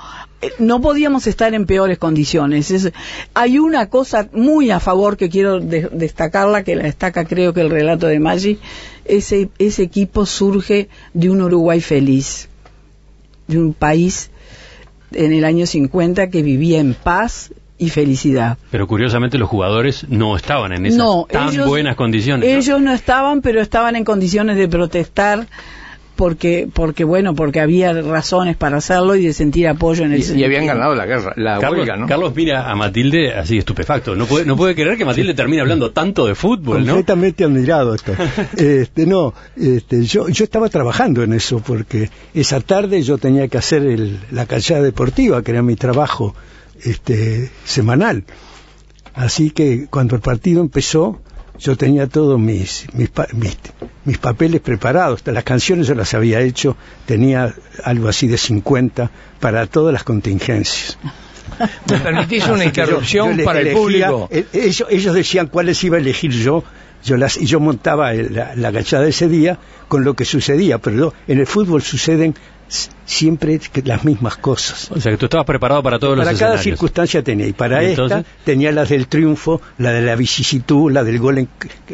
no 0.60 0.82
podíamos 0.82 1.28
estar 1.28 1.54
en 1.54 1.66
peores 1.66 1.98
condiciones. 1.98 2.72
Es- 2.72 2.92
hay 3.34 3.60
una 3.60 3.90
cosa 3.90 4.28
muy 4.34 4.72
a 4.72 4.80
favor 4.80 5.18
que 5.18 5.30
quiero 5.30 5.60
de- 5.60 5.90
destacarla, 5.92 6.64
que 6.64 6.76
la 6.76 6.84
destaca 6.84 7.26
creo 7.26 7.54
que 7.54 7.62
el 7.62 7.70
relato 7.70 8.08
de 8.08 8.20
Maggi, 8.20 8.60
ese, 9.06 9.50
ese 9.60 9.84
equipo 9.84 10.26
surge 10.26 10.90
de 11.14 11.30
un 11.30 11.42
Uruguay 11.42 11.82
feliz, 11.82 12.48
de 13.48 13.58
un 13.60 13.74
país 13.74 14.30
en 15.12 15.34
el 15.34 15.46
año 15.46 15.66
50 15.66 16.30
que 16.30 16.42
vivía 16.42 16.80
en 16.80 16.94
paz 16.94 17.52
y 17.78 17.90
felicidad. 17.90 18.58
Pero 18.72 18.88
curiosamente 18.88 19.38
los 19.38 19.50
jugadores 19.50 20.06
no 20.10 20.36
estaban 20.38 20.72
en 20.74 20.86
esas 20.86 20.98
no, 20.98 21.28
tan 21.30 21.50
ellos- 21.50 21.68
buenas 21.68 21.96
condiciones. 21.96 22.50
¿no? 22.50 22.56
Ellos 22.58 22.82
no 22.82 22.94
estaban, 22.94 23.42
pero 23.42 23.62
estaban 23.62 23.96
en 23.96 24.06
condiciones 24.06 24.56
de 24.58 24.68
protestar 24.68 25.48
porque 26.16 26.68
porque 26.72 27.04
bueno 27.04 27.34
porque 27.34 27.60
había 27.60 27.92
razones 28.02 28.56
para 28.56 28.78
hacerlo 28.78 29.16
y 29.16 29.26
de 29.26 29.34
sentir 29.34 29.68
apoyo 29.68 30.06
en 30.06 30.14
el 30.14 30.20
Y, 30.22 30.40
y 30.42 30.44
habían 30.44 30.68
ganado 30.68 30.94
la 30.94 31.06
guerra, 31.08 31.34
la 31.38 31.58
Carlos, 31.60 31.80
huelga, 31.80 31.98
¿no? 31.98 32.08
Carlos 32.08 32.34
mira 32.36 32.70
a 32.70 32.76
Matilde 32.76 33.34
así 33.34 33.58
estupefacto. 33.58 34.16
No 34.16 34.26
puede, 34.28 34.46
no 34.46 34.56
puede 34.56 34.76
creer 34.76 34.96
que 34.98 35.06
Matilde 35.06 35.34
termine 35.34 35.62
hablando 35.62 35.92
tanto 35.92 36.28
de 36.28 36.36
fútbol, 36.36 36.86
¿no? 36.86 36.94
completamente 36.94 37.44
admirado 37.44 37.96
estoy. 37.96 38.16
este 38.58 39.08
no 39.08 39.34
este 39.58 40.04
yo 40.04 40.30
yo 40.30 40.44
estaba 40.44 40.70
trabajando 40.70 41.24
en 41.24 41.34
eso 41.34 41.60
porque 41.60 42.10
esa 42.36 42.60
tarde 42.62 43.02
yo 43.02 43.18
tenía 43.18 43.48
que 43.48 43.58
hacer 43.58 43.82
el- 43.84 44.20
la 44.30 44.46
callada 44.46 44.84
deportiva 44.84 45.42
que 45.42 45.50
era 45.52 45.64
mi 45.64 45.76
trabajo 45.76 46.36
este 46.84 47.50
semanal 47.66 48.24
así 49.16 49.50
que 49.52 49.88
cuando 49.90 50.16
el 50.16 50.22
partido 50.22 50.62
empezó 50.62 51.22
yo 51.60 51.76
tenía 51.78 52.08
todos 52.08 52.40
mis 52.40 52.86
mis, 52.94 53.10
mis 53.34 53.58
mis 54.06 54.18
papeles 54.18 54.60
preparados 54.62 55.22
las 55.26 55.44
canciones 55.44 55.88
yo 55.88 55.96
las 55.96 56.14
había 56.14 56.42
hecho 56.42 56.76
tenía 57.06 57.54
algo 57.84 58.08
así 58.10 58.28
de 58.28 58.38
50 58.38 59.10
para 59.40 59.66
todas 59.68 59.94
las 59.94 60.04
contingencias 60.04 60.98
¿Me 61.90 62.00
permitís 62.00 62.46
una 62.48 62.58
yo- 62.58 62.64
interrupción 62.64 63.38
yo 63.38 63.46
para 63.46 63.60
el 63.60 63.74
público? 63.74 64.28
eh, 64.32 64.46
ellos, 64.54 64.88
ellos 64.90 65.14
decían 65.14 65.48
cuáles 65.48 65.84
iba 65.84 65.98
a 65.98 66.00
elegir 66.00 66.32
yo. 66.32 66.64
Yo 67.04 67.18
las, 67.18 67.36
y 67.38 67.46
yo 67.46 67.60
montaba 67.60 68.14
la, 68.14 68.56
la 68.56 68.68
agachada 68.70 69.06
ese 69.08 69.28
día 69.28 69.60
con 69.90 70.04
lo 70.06 70.14
que 70.16 70.24
sucedía, 70.26 70.78
pero 70.80 71.14
en 71.28 71.40
el 71.40 71.46
fútbol 71.46 71.82
suceden 71.84 72.34
siempre 73.06 73.60
que- 73.60 73.82
las 73.84 74.04
mismas 74.06 74.38
cosas. 74.38 74.90
O 74.92 75.00
sea, 75.00 75.12
que 75.12 75.18
tú 75.18 75.26
estabas 75.26 75.46
preparado 75.46 75.84
para 75.84 76.00
todos 76.00 76.18
para 76.18 76.32
los 76.32 76.40
cada 76.40 76.56
escenarios. 76.56 76.64
circunstancia 76.64 77.22
tenía, 77.24 77.48
y 77.48 77.54
para 77.54 77.84
¿Y 77.84 77.92
esta 77.92 78.04
entonces? 78.04 78.34
tenía 78.44 78.72
las 78.72 78.90
del 78.90 79.08
triunfo, 79.08 79.62
la 79.78 79.92
de 79.92 80.02
la 80.02 80.16
vicisitud, 80.16 80.92
la 80.92 81.04
del 81.04 81.20
gol 81.20 81.38
en- 81.40 81.50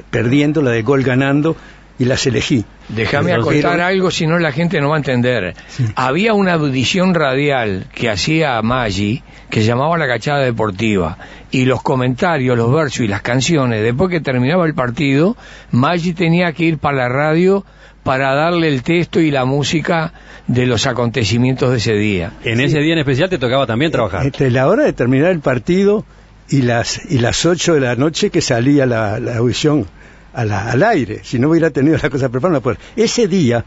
perdiendo, 0.10 0.62
la 0.62 0.72
del 0.72 0.84
gol 0.84 1.04
ganando, 1.04 1.56
y 1.98 2.06
las 2.06 2.26
elegí. 2.28 2.64
Déjame 2.88 3.34
acotar 3.34 3.82
algo, 3.82 4.10
si 4.10 4.26
no 4.26 4.40
la 4.40 4.54
gente 4.54 4.80
no 4.80 4.90
va 4.90 4.96
a 4.96 5.00
entender. 5.00 5.54
Había 5.96 6.34
una 6.34 6.54
audición 6.54 7.14
radial 7.14 7.88
que 7.94 8.10
hacía 8.10 8.62
Maggi, 8.62 9.22
que 9.50 9.64
llamaba 9.64 9.98
La 9.98 10.08
Cachada 10.08 10.40
Deportiva, 10.40 11.18
y 11.52 11.66
los 11.66 11.82
comentarios, 11.84 12.58
los 12.58 12.72
versos 12.74 13.02
y 13.02 13.08
las 13.10 13.22
canciones, 13.22 13.84
después 13.84 14.10
que 14.10 14.22
terminaba 14.22 14.66
el 14.66 14.76
partido, 14.76 15.36
Maggi 15.72 16.14
tenía 16.14 16.54
que 16.54 16.64
ir 16.64 16.78
para 16.78 16.96
la 16.98 17.10
radio 17.10 17.66
para 18.04 18.34
darle 18.34 18.68
el 18.70 18.82
texto 18.84 19.20
y 19.20 19.32
la 19.32 19.46
música 19.46 20.14
de 20.48 20.66
los 20.66 20.88
acontecimientos 20.88 21.72
de 21.72 21.78
ese 21.78 21.94
día. 21.94 22.34
En 22.44 22.60
ese 22.60 22.80
día 22.80 22.94
en 22.94 23.00
especial 23.00 23.30
te 23.30 23.38
tocaba 23.38 23.68
también 23.68 23.92
trabajar. 23.92 24.24
Entre 24.26 24.50
la 24.52 24.68
hora 24.68 24.84
de 24.84 24.94
terminar 24.94 25.32
el 25.32 25.42
partido 25.42 26.06
y 26.50 26.62
las 26.64 27.00
y 27.12 27.20
las 27.20 27.46
8 27.46 27.76
de 27.76 27.80
la 27.82 27.96
noche 27.96 28.30
que 28.32 28.42
salía 28.42 28.86
la, 28.86 29.20
la 29.20 29.38
audición 29.38 29.86
a 30.34 30.46
la- 30.46 30.72
al 30.72 30.82
aire. 30.84 31.22
Si 31.24 31.38
no 31.40 31.50
hubiera 31.50 31.70
tenido 31.70 31.98
la 32.02 32.10
cosa 32.10 32.30
preparada, 32.30 32.62
pues 32.62 32.78
ese 32.96 33.28
día 33.28 33.64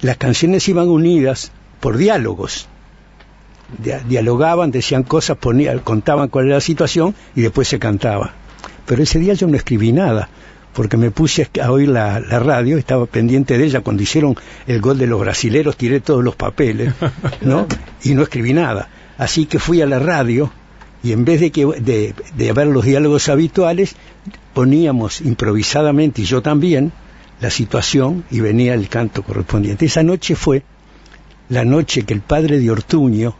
las 0.00 0.16
canciones 0.18 0.68
iban 0.68 0.88
unidas 0.88 1.52
por 1.80 1.96
diálogos. 1.96 2.68
Dia- 3.82 4.00
dialogaban, 4.06 4.70
decían 4.70 5.02
cosas, 5.04 5.38
ponían, 5.38 5.78
contaban 5.78 6.28
cuál 6.28 6.46
era 6.46 6.56
la 6.56 6.60
situación 6.60 7.14
y 7.34 7.40
después 7.42 7.68
se 7.68 7.78
cantaba. 7.78 8.32
Pero 8.86 9.02
ese 9.02 9.18
día 9.18 9.32
yo 9.34 9.46
no 9.46 9.56
escribí 9.56 9.92
nada, 9.92 10.28
porque 10.74 10.96
me 10.96 11.10
puse 11.10 11.48
a 11.62 11.70
oír 11.70 11.88
la, 11.88 12.20
la 12.20 12.38
radio, 12.38 12.76
estaba 12.76 13.06
pendiente 13.06 13.56
de 13.56 13.64
ella. 13.64 13.80
Cuando 13.80 14.02
hicieron 14.02 14.36
el 14.66 14.80
gol 14.80 14.98
de 14.98 15.06
los 15.06 15.20
brasileros, 15.20 15.76
tiré 15.76 16.00
todos 16.00 16.22
los 16.22 16.36
papeles, 16.36 16.92
¿no? 17.40 17.66
Y 18.02 18.14
no 18.14 18.22
escribí 18.22 18.52
nada. 18.52 18.88
Así 19.16 19.46
que 19.46 19.58
fui 19.58 19.80
a 19.80 19.86
la 19.86 19.98
radio 19.98 20.50
y 21.02 21.12
en 21.12 21.24
vez 21.24 21.40
de, 21.40 21.52
que, 21.52 21.66
de, 21.66 22.14
de 22.36 22.52
ver 22.52 22.66
los 22.66 22.84
diálogos 22.84 23.28
habituales, 23.28 23.94
poníamos 24.54 25.20
improvisadamente, 25.20 26.22
y 26.22 26.24
yo 26.24 26.40
también, 26.40 26.92
la 27.40 27.50
situación 27.50 28.24
y 28.30 28.40
venía 28.40 28.72
el 28.72 28.88
canto 28.88 29.22
correspondiente. 29.22 29.84
Esa 29.84 30.02
noche 30.02 30.34
fue 30.34 30.62
la 31.50 31.64
noche 31.64 32.04
que 32.04 32.14
el 32.14 32.22
padre 32.22 32.58
de 32.58 32.70
Ortuño 32.70 33.36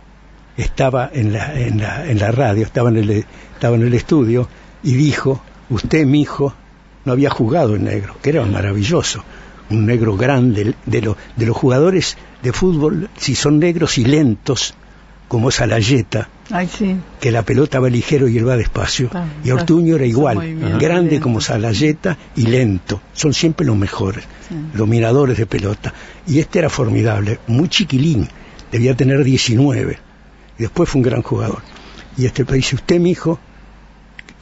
estaba 0.59 1.11
en 1.12 1.33
la, 1.33 1.59
en 1.59 1.81
la, 1.81 2.07
en 2.07 2.18
la 2.18 2.31
radio, 2.31 2.64
estaba 2.64 2.90
en, 2.90 2.99
el, 2.99 3.25
estaba 3.55 3.77
en 3.77 3.83
el 3.83 3.94
estudio 3.94 4.47
y 4.83 4.94
dijo, 4.94 5.42
usted, 5.70 6.05
mi 6.05 6.20
hijo, 6.20 6.55
no 7.04 7.12
había 7.12 7.30
jugado 7.30 7.76
en 7.76 7.84
negro, 7.84 8.16
que 8.22 8.30
era 8.30 8.44
maravilloso, 8.44 9.22
un 9.70 9.86
negro 9.86 10.16
grande, 10.16 10.74
de, 10.86 11.02
lo- 11.02 11.16
de 11.36 11.46
los 11.46 11.56
jugadores 11.56 12.16
de 12.42 12.52
fútbol, 12.52 13.08
si 13.16 13.34
son 13.34 13.58
negros 13.58 13.98
y 13.98 14.04
lentos, 14.04 14.74
como 15.28 15.50
Salayeta, 15.50 16.28
Ay, 16.50 16.68
sí. 16.68 16.96
que 17.20 17.32
la 17.32 17.42
pelota 17.42 17.80
va 17.80 17.88
ligero 17.88 18.28
y 18.28 18.36
él 18.38 18.46
va 18.46 18.56
despacio. 18.56 19.08
Claro, 19.08 19.26
y 19.42 19.50
Ortuño 19.50 19.96
era 19.96 20.04
igual, 20.06 20.36
grande 20.78 21.18
como 21.18 21.40
Salayeta 21.40 22.16
y 22.36 22.42
lento. 22.46 23.00
Son 23.14 23.32
siempre 23.32 23.66
los 23.66 23.76
mejores, 23.76 24.24
los 24.74 24.86
miradores 24.86 25.38
de 25.38 25.46
pelota. 25.46 25.92
Y 26.26 26.38
este 26.40 26.58
era 26.60 26.68
formidable, 26.70 27.38
muy 27.48 27.68
chiquilín, 27.68 28.28
debía 28.70 28.94
tener 28.94 29.24
19. 29.24 29.98
Y 30.58 30.62
después 30.62 30.88
fue 30.88 31.00
un 31.00 31.04
gran 31.04 31.22
jugador. 31.22 31.62
Y 32.16 32.26
este 32.26 32.44
dice, 32.44 32.76
usted, 32.76 33.00
mi 33.00 33.10
hijo, 33.10 33.40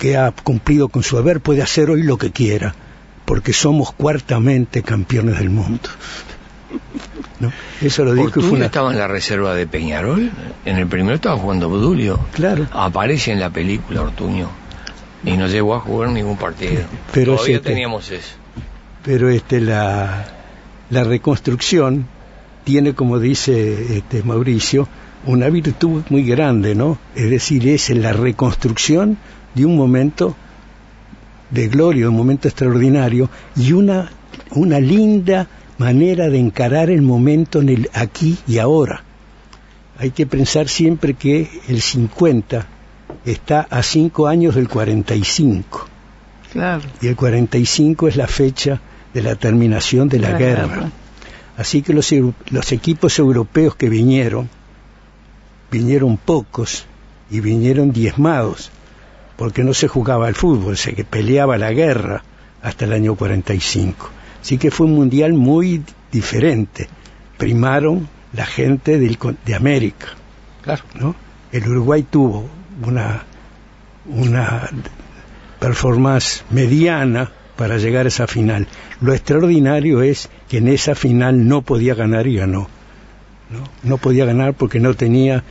que 0.02 0.16
ha 0.16 0.32
cumplido 0.32 0.88
con 0.88 1.04
su 1.04 1.16
haber, 1.16 1.40
puede 1.40 1.62
hacer 1.62 1.88
hoy 1.88 2.02
lo 2.02 2.18
que 2.18 2.32
quiera, 2.32 2.74
porque 3.24 3.52
somos 3.52 3.92
cuartamente 3.92 4.82
campeones 4.82 5.38
del 5.38 5.48
mundo. 5.48 5.88
¿No? 7.38 7.52
Eso 7.80 8.04
lo 8.04 8.12
dijo 8.14 8.24
y 8.24 8.26
Ortuño 8.30 8.48
fue 8.48 8.56
una... 8.56 8.66
estaba 8.66 8.90
en 8.90 8.98
la 8.98 9.06
reserva 9.06 9.54
de 9.54 9.68
Peñarol, 9.68 10.32
en 10.64 10.76
el 10.76 10.88
primero 10.88 11.14
estaba 11.14 11.36
jugando 11.38 11.68
Budulio. 11.68 12.18
Claro. 12.32 12.66
Aparece 12.72 13.30
en 13.30 13.38
la 13.38 13.50
película 13.50 14.02
Ortuño 14.02 14.48
y 15.24 15.36
no 15.36 15.46
llegó 15.46 15.76
a 15.76 15.78
jugar 15.80 16.10
ningún 16.10 16.36
partido. 16.36 16.82
Pero 17.12 17.36
Todavía 17.36 17.58
que- 17.60 17.68
teníamos 17.68 18.10
eso. 18.10 18.34
pero 19.04 19.28
este 19.30 19.60
la, 19.60 20.26
la 20.90 21.04
reconstrucción 21.04 22.08
tiene 22.64 22.94
como 22.94 23.20
dice 23.20 23.98
este 23.98 24.24
Mauricio 24.24 24.88
una 25.26 25.48
virtud 25.48 26.02
muy 26.10 26.24
grande 26.24 26.74
no 26.74 26.98
es 27.14 27.30
decir 27.30 27.68
es 27.68 27.90
la 27.90 28.12
reconstrucción 28.12 29.16
de 29.54 29.64
un 29.66 29.76
momento 29.76 30.34
de 31.50 31.68
gloria 31.68 32.08
un 32.08 32.16
momento 32.16 32.48
extraordinario 32.48 33.28
y 33.56 33.72
una 33.72 34.10
una 34.52 34.80
linda 34.80 35.46
manera 35.78 36.28
de 36.28 36.38
encarar 36.38 36.90
el 36.90 37.02
momento 37.02 37.60
en 37.60 37.68
el 37.68 37.90
aquí 37.92 38.38
y 38.46 38.58
ahora 38.58 39.02
hay 39.98 40.10
que 40.10 40.26
pensar 40.26 40.68
siempre 40.68 41.14
que 41.14 41.50
el 41.68 41.80
50 41.82 42.66
está 43.26 43.66
a 43.70 43.82
cinco 43.82 44.26
años 44.26 44.54
del 44.54 44.68
45 44.68 45.88
Claro. 46.52 46.82
y 47.00 47.06
el 47.08 47.16
45 47.16 48.08
es 48.08 48.16
la 48.16 48.26
fecha 48.26 48.80
de 49.14 49.22
la 49.22 49.36
terminación 49.36 50.08
de 50.08 50.18
la 50.18 50.30
La 50.30 50.38
guerra. 50.38 50.66
guerra. 50.66 50.90
Así 51.56 51.82
que 51.82 51.92
los 51.94 52.72
equipos 52.72 53.18
europeos 53.18 53.74
que 53.76 53.88
vinieron, 53.88 54.48
vinieron 55.70 56.16
pocos 56.16 56.86
y 57.30 57.40
vinieron 57.40 57.92
diezmados, 57.92 58.70
porque 59.36 59.64
no 59.64 59.74
se 59.74 59.88
jugaba 59.88 60.26
al 60.26 60.34
fútbol, 60.34 60.76
se 60.76 60.92
peleaba 61.04 61.58
la 61.58 61.72
guerra 61.72 62.22
hasta 62.62 62.84
el 62.84 62.92
año 62.92 63.14
45. 63.14 64.10
Así 64.40 64.58
que 64.58 64.70
fue 64.70 64.86
un 64.86 64.94
mundial 64.94 65.32
muy 65.34 65.82
diferente. 66.10 66.88
Primaron 67.38 68.08
la 68.32 68.46
gente 68.46 68.98
del 68.98 69.18
de 69.44 69.54
América. 69.54 70.08
Claro. 70.62 70.82
¿no? 70.94 71.14
El 71.50 71.68
Uruguay 71.68 72.04
tuvo 72.08 72.48
una, 72.84 73.24
una 74.06 74.68
performance 75.58 76.44
mediana 76.50 77.30
para 77.56 77.78
llegar 77.78 78.06
a 78.06 78.08
esa 78.08 78.26
final. 78.26 78.66
Lo 79.00 79.12
extraordinario 79.12 80.02
es 80.02 80.28
que 80.48 80.58
en 80.58 80.68
esa 80.68 80.94
final 80.94 81.46
no 81.46 81.62
podía 81.62 81.94
ganar 81.94 82.26
y 82.26 82.36
ganó. 82.36 82.68
No, 83.50 83.64
no 83.82 83.98
podía 83.98 84.24
ganar 84.24 84.54
porque 84.54 84.80
no 84.80 84.94
tenía 84.94 85.44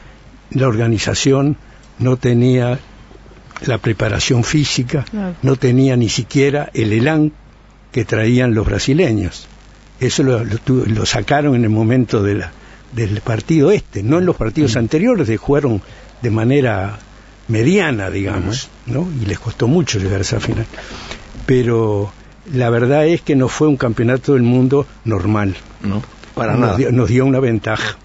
la 0.49 0.67
organización, 0.67 1.55
no 1.99 2.17
tenía 2.17 2.79
la 3.65 3.77
preparación 3.77 4.43
física, 4.43 5.05
Claro. 5.09 5.35
no 5.41 5.55
tenía 5.55 5.95
ni 5.95 6.09
siquiera 6.09 6.69
el 6.73 6.93
elán 6.93 7.31
que 7.91 8.05
traían 8.05 8.53
los 8.53 8.65
brasileños. 8.65 9.47
Eso 9.99 10.23
lo, 10.23 10.43
lo 10.43 10.57
tu- 10.57 10.85
lo 10.87 11.05
sacaron 11.05 11.55
en 11.55 11.63
el 11.63 11.69
momento 11.69 12.23
de 12.23 12.35
la- 12.35 12.51
del 12.93 13.21
partido 13.21 13.71
este, 13.71 14.03
no 14.03 14.17
en 14.17 14.25
los 14.25 14.35
partidos 14.35 14.75
anteriores, 14.75 15.27
que 15.27 15.37
jugaron 15.37 15.81
de 16.21 16.29
manera 16.29 16.99
mediana, 17.47 18.09
digamos, 18.09 18.69
¿no? 18.85 19.07
Y 19.21 19.25
les 19.25 19.39
costó 19.39 19.67
mucho 19.67 19.99
llegar 19.99 20.19
a 20.19 20.21
esa 20.21 20.39
final. 20.39 20.65
Pero 21.45 22.11
la 22.53 22.69
verdad 22.69 23.05
es 23.07 23.21
que 23.21 23.35
no 23.35 23.47
fue 23.47 23.67
un 23.67 23.77
campeonato 23.77 24.33
del 24.33 24.43
mundo 24.43 24.85
normal. 25.05 25.55
No. 25.81 26.01
Para 26.35 26.53
nos 26.53 26.61
nada. 26.61 26.77
Dio, 26.77 26.91
nos 26.91 27.09
dio 27.09 27.25
una 27.25 27.39
ventaja. 27.39 27.97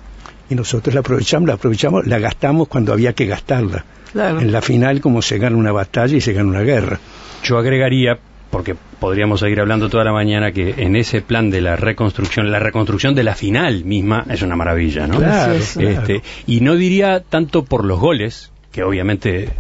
Y 0.48 0.54
nosotros 0.54 0.94
la 0.94 1.00
aprovechamos, 1.00 1.48
la 1.48 1.54
aprovechamos, 1.54 2.06
la 2.06 2.18
gastamos 2.18 2.68
cuando 2.68 2.92
había 2.92 3.12
que 3.14 3.26
gastarla. 3.26 3.84
Claro. 4.16 4.40
En 4.40 4.50
la 4.50 4.62
final, 4.62 5.00
como 5.00 5.20
se 5.20 5.38
gana 5.38 5.56
una 5.56 5.72
batalla 5.72 6.16
y 6.16 6.20
se 6.20 6.32
gana 6.32 6.48
una 6.48 6.62
guerra. 6.62 6.98
Yo 7.44 7.58
agregaría, 7.58 8.18
porque 8.50 8.74
podríamos 8.98 9.40
seguir 9.40 9.60
hablando 9.60 9.90
toda 9.90 10.04
la 10.04 10.12
mañana, 10.12 10.52
que 10.52 10.74
en 10.78 10.96
ese 10.96 11.20
plan 11.20 11.50
de 11.50 11.60
la 11.60 11.76
reconstrucción, 11.76 12.50
la 12.50 12.58
reconstrucción 12.58 13.14
de 13.14 13.24
la 13.24 13.34
final 13.34 13.84
misma 13.84 14.24
es 14.30 14.40
una 14.40 14.56
maravilla, 14.56 15.06
¿no? 15.06 15.18
Claro. 15.18 15.52
Este, 15.54 16.22
y 16.46 16.60
no 16.60 16.76
diría 16.76 17.20
tanto 17.20 17.64
por 17.64 17.84
los 17.84 18.00
goles, 18.00 18.50
que 18.72 18.82
obviamente 18.82 19.50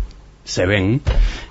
se 0.44 0.64
ven, 0.64 1.02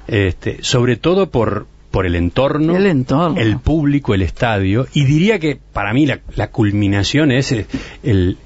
este, 0.08 0.64
sobre 0.64 0.96
todo 0.96 1.30
por, 1.30 1.68
por 1.92 2.06
el 2.08 2.16
entorno, 2.16 2.76
El 2.76 2.88
entorno. 2.88 3.40
el 3.40 3.60
público, 3.60 4.14
el 4.16 4.24
estadio, 4.24 4.88
y 4.94 5.06
diría 5.06 5.38
que 5.38 5.60
para 5.74 5.94
mí 5.94 6.06
la, 6.08 6.22
la 6.36 6.50
culminación 6.50 7.32
es 7.32 7.52
eh, 7.52 7.68
el, 8.04 8.38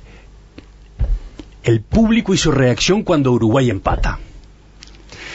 el 1.64 1.82
público 1.82 2.34
y 2.34 2.38
su 2.38 2.52
reacción 2.52 3.04
cuando 3.04 3.32
Uruguay 3.32 3.70
empata. 3.70 4.20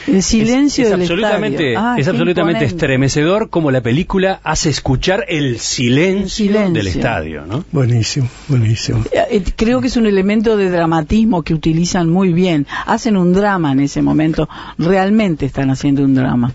El 0.07 0.21
silencio 0.21 0.83
es, 0.83 0.87
es 0.87 0.91
del 0.91 1.01
absolutamente, 1.01 1.73
estadio. 1.73 1.79
Ah, 1.79 1.95
es 1.97 2.07
absolutamente 2.07 2.59
imponente. 2.63 2.75
estremecedor 2.85 3.49
como 3.49 3.71
la 3.71 3.81
película 3.81 4.39
hace 4.43 4.69
escuchar 4.69 5.25
el 5.27 5.59
silencio, 5.59 6.23
El 6.23 6.29
silencio. 6.29 6.73
del 6.73 6.87
estadio, 6.87 7.45
¿no? 7.45 7.65
Buenísimo, 7.71 8.27
buenísimo. 8.47 9.03
Eh, 9.11 9.19
eh, 9.31 9.43
Creo 9.55 9.81
que 9.81 9.87
es 9.87 9.97
un 9.97 10.05
elemento 10.05 10.57
de 10.57 10.69
dramatismo 10.69 11.41
que 11.43 11.53
utilizan 11.53 12.09
muy 12.09 12.33
bien. 12.33 12.67
Hacen 12.85 13.17
un 13.17 13.33
drama 13.33 13.71
en 13.71 13.79
ese 13.79 14.01
momento. 14.01 14.47
Realmente 14.77 15.45
están 15.47 15.71
haciendo 15.71 16.03
un 16.03 16.13
drama. 16.15 16.53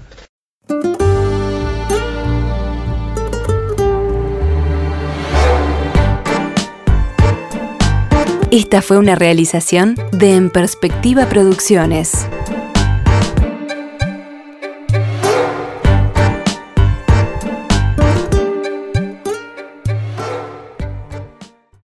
Esta 8.50 8.82
fue 8.82 8.98
una 8.98 9.14
realización 9.14 9.94
de 10.12 10.34
En 10.34 10.50
Perspectiva 10.50 11.26
Producciones. 11.26 12.26